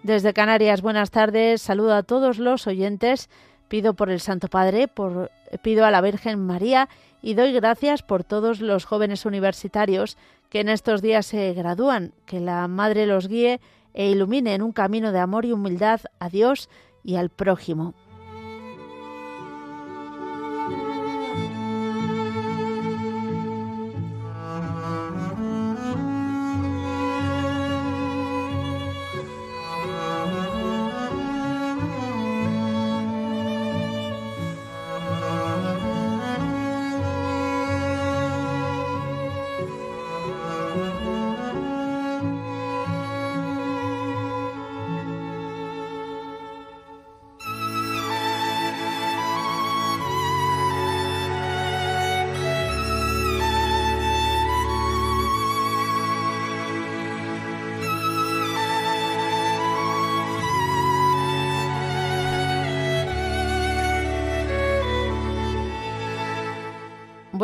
Desde 0.10 0.34
Canarias, 0.34 0.82
buenas 0.82 1.12
tardes. 1.12 1.62
Saludo 1.62 1.94
a 1.94 2.02
todos 2.02 2.40
los 2.40 2.66
oyentes. 2.66 3.30
Pido 3.68 3.94
por 3.94 4.10
el 4.10 4.20
Santo 4.20 4.48
Padre, 4.48 4.88
por, 4.88 5.30
pido 5.62 5.86
a 5.86 5.92
la 5.92 6.02
Virgen 6.02 6.44
María 6.48 6.90
y 7.22 7.36
doy 7.36 7.54
gracias 7.54 8.02
por 8.02 8.24
todos 8.24 8.60
los 8.60 8.86
jóvenes 8.86 9.28
universitarios 9.28 10.18
que 10.50 10.62
en 10.62 10.70
estos 10.70 11.04
días 11.04 11.28
se 11.28 11.54
gradúan. 11.54 12.14
Que 12.26 12.40
la 12.40 12.68
Madre 12.68 13.06
los 13.06 13.28
guíe 13.28 13.62
e 13.94 14.10
ilumine 14.10 14.56
en 14.56 14.64
un 14.64 14.72
camino 14.72 15.12
de 15.12 15.20
amor 15.20 15.46
y 15.46 15.52
humildad 15.52 16.02
a 16.18 16.28
Dios 16.28 16.70
y 17.04 17.18
al 17.18 17.30
prójimo. 17.30 17.94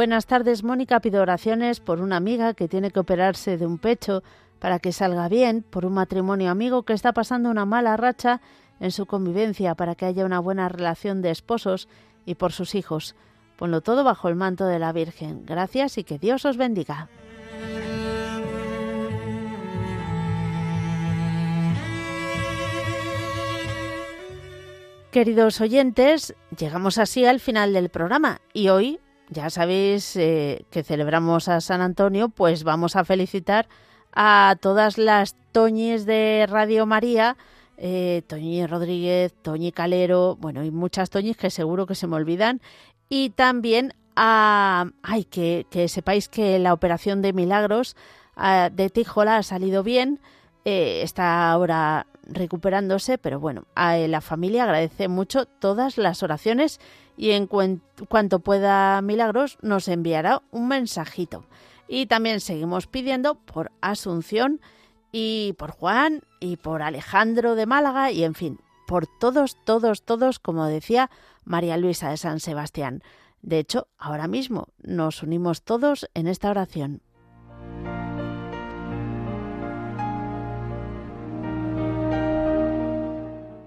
Buenas 0.05 0.27
tardes, 0.27 0.63
Mónica. 0.63 0.99
Pido 0.99 1.23
oraciones 1.23 1.79
por 1.79 1.99
una 1.99 2.17
amiga 2.17 2.53
que 2.53 2.67
tiene 2.67 2.91
que 2.91 2.99
operarse 2.99 3.57
de 3.57 3.65
un 3.65 3.79
pecho 3.79 4.21
para 4.59 4.77
que 4.77 4.91
salga 4.91 5.27
bien, 5.29 5.65
por 5.67 5.83
un 5.83 5.93
matrimonio 5.93 6.51
amigo 6.51 6.83
que 6.83 6.93
está 6.93 7.11
pasando 7.11 7.49
una 7.49 7.65
mala 7.65 7.97
racha 7.97 8.39
en 8.79 8.91
su 8.91 9.07
convivencia 9.07 9.73
para 9.73 9.95
que 9.95 10.05
haya 10.05 10.23
una 10.23 10.39
buena 10.39 10.69
relación 10.69 11.23
de 11.23 11.31
esposos 11.31 11.87
y 12.23 12.35
por 12.35 12.51
sus 12.51 12.75
hijos. 12.75 13.15
Ponlo 13.55 13.81
todo 13.81 14.03
bajo 14.03 14.29
el 14.29 14.35
manto 14.35 14.67
de 14.67 14.77
la 14.77 14.93
Virgen. 14.93 15.43
Gracias 15.43 15.97
y 15.97 16.03
que 16.03 16.19
Dios 16.19 16.45
os 16.45 16.55
bendiga. 16.55 17.09
Queridos 25.09 25.61
oyentes, 25.61 26.35
llegamos 26.55 26.99
así 26.99 27.25
al 27.25 27.39
final 27.39 27.73
del 27.73 27.89
programa 27.89 28.39
y 28.53 28.69
hoy 28.69 28.99
ya 29.29 29.49
sabéis 29.49 30.15
eh, 30.15 30.65
que 30.71 30.83
celebramos 30.83 31.47
a 31.47 31.61
San 31.61 31.81
Antonio, 31.81 32.29
pues 32.29 32.63
vamos 32.63 32.95
a 32.95 33.05
felicitar 33.05 33.67
a 34.13 34.55
todas 34.61 34.97
las 34.97 35.35
Toñis 35.51 36.05
de 36.05 36.45
Radio 36.49 36.85
María, 36.85 37.37
eh, 37.77 38.21
Toñi 38.27 38.65
Rodríguez, 38.65 39.33
Toñi 39.41 39.71
Calero, 39.71 40.37
bueno, 40.37 40.63
y 40.63 40.71
muchas 40.71 41.09
Toñis 41.09 41.37
que 41.37 41.49
seguro 41.49 41.85
que 41.85 41.95
se 41.95 42.07
me 42.07 42.15
olvidan, 42.15 42.61
y 43.09 43.31
también 43.31 43.93
a, 44.15 44.87
ay, 45.03 45.25
que, 45.25 45.65
sepáis 45.87 46.29
que 46.29 46.57
la 46.59 46.73
operación 46.73 47.21
de 47.21 47.33
milagros 47.33 47.95
ah, 48.35 48.69
de 48.71 48.89
Tijola 48.89 49.37
ha 49.37 49.43
salido 49.43 49.83
bien, 49.83 50.21
eh, 50.63 51.01
está 51.03 51.51
ahora 51.51 52.07
recuperándose, 52.25 53.17
pero 53.17 53.39
bueno, 53.39 53.65
a 53.75 53.97
la 53.97 54.21
familia 54.21 54.63
agradece 54.63 55.07
mucho 55.07 55.45
todas 55.45 55.97
las 55.97 56.23
oraciones 56.23 56.79
y 57.17 57.31
en 57.31 57.47
cuanto 57.47 58.39
pueda 58.39 59.01
Milagros 59.01 59.57
nos 59.61 59.87
enviará 59.87 60.41
un 60.51 60.67
mensajito. 60.67 61.45
Y 61.87 62.07
también 62.07 62.39
seguimos 62.39 62.87
pidiendo 62.87 63.35
por 63.35 63.71
Asunción 63.81 64.59
y 65.11 65.53
por 65.57 65.71
Juan 65.71 66.23
y 66.39 66.57
por 66.57 66.81
Alejandro 66.81 67.55
de 67.55 67.65
Málaga 67.65 68.11
y 68.11 68.23
en 68.23 68.33
fin, 68.33 68.59
por 68.87 69.07
todos, 69.07 69.57
todos, 69.63 70.03
todos, 70.03 70.39
como 70.39 70.65
decía 70.65 71.09
María 71.43 71.77
Luisa 71.77 72.09
de 72.09 72.17
San 72.17 72.39
Sebastián. 72.39 73.01
De 73.41 73.59
hecho, 73.59 73.87
ahora 73.97 74.27
mismo 74.27 74.69
nos 74.81 75.21
unimos 75.21 75.63
todos 75.63 76.09
en 76.15 76.27
esta 76.27 76.49
oración. 76.49 77.01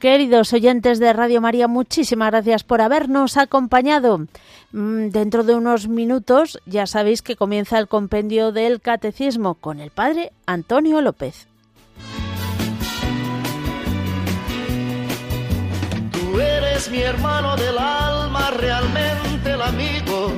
Queridos 0.00 0.54
oyentes 0.54 0.98
de 0.98 1.12
Radio 1.12 1.42
María, 1.42 1.68
muchísimas 1.68 2.30
gracias 2.30 2.64
por 2.64 2.80
habernos 2.80 3.36
acompañado. 3.36 4.20
Mm, 4.72 5.10
dentro 5.10 5.44
de 5.44 5.54
unos 5.54 5.88
minutos 5.88 6.58
ya 6.64 6.86
sabéis 6.86 7.20
que 7.20 7.36
comienza 7.36 7.78
el 7.78 7.86
compendio 7.86 8.50
del 8.50 8.80
Catecismo 8.80 9.56
con 9.56 9.78
el 9.78 9.90
Padre 9.90 10.32
Antonio 10.46 11.02
López. 11.02 11.48
Tú 16.12 16.40
eres 16.40 16.90
mi 16.90 17.02
hermano 17.02 17.56
del 17.56 17.76
alma, 17.76 18.52
realmente 18.52 19.50
el 19.52 19.60
amigo 19.60 20.32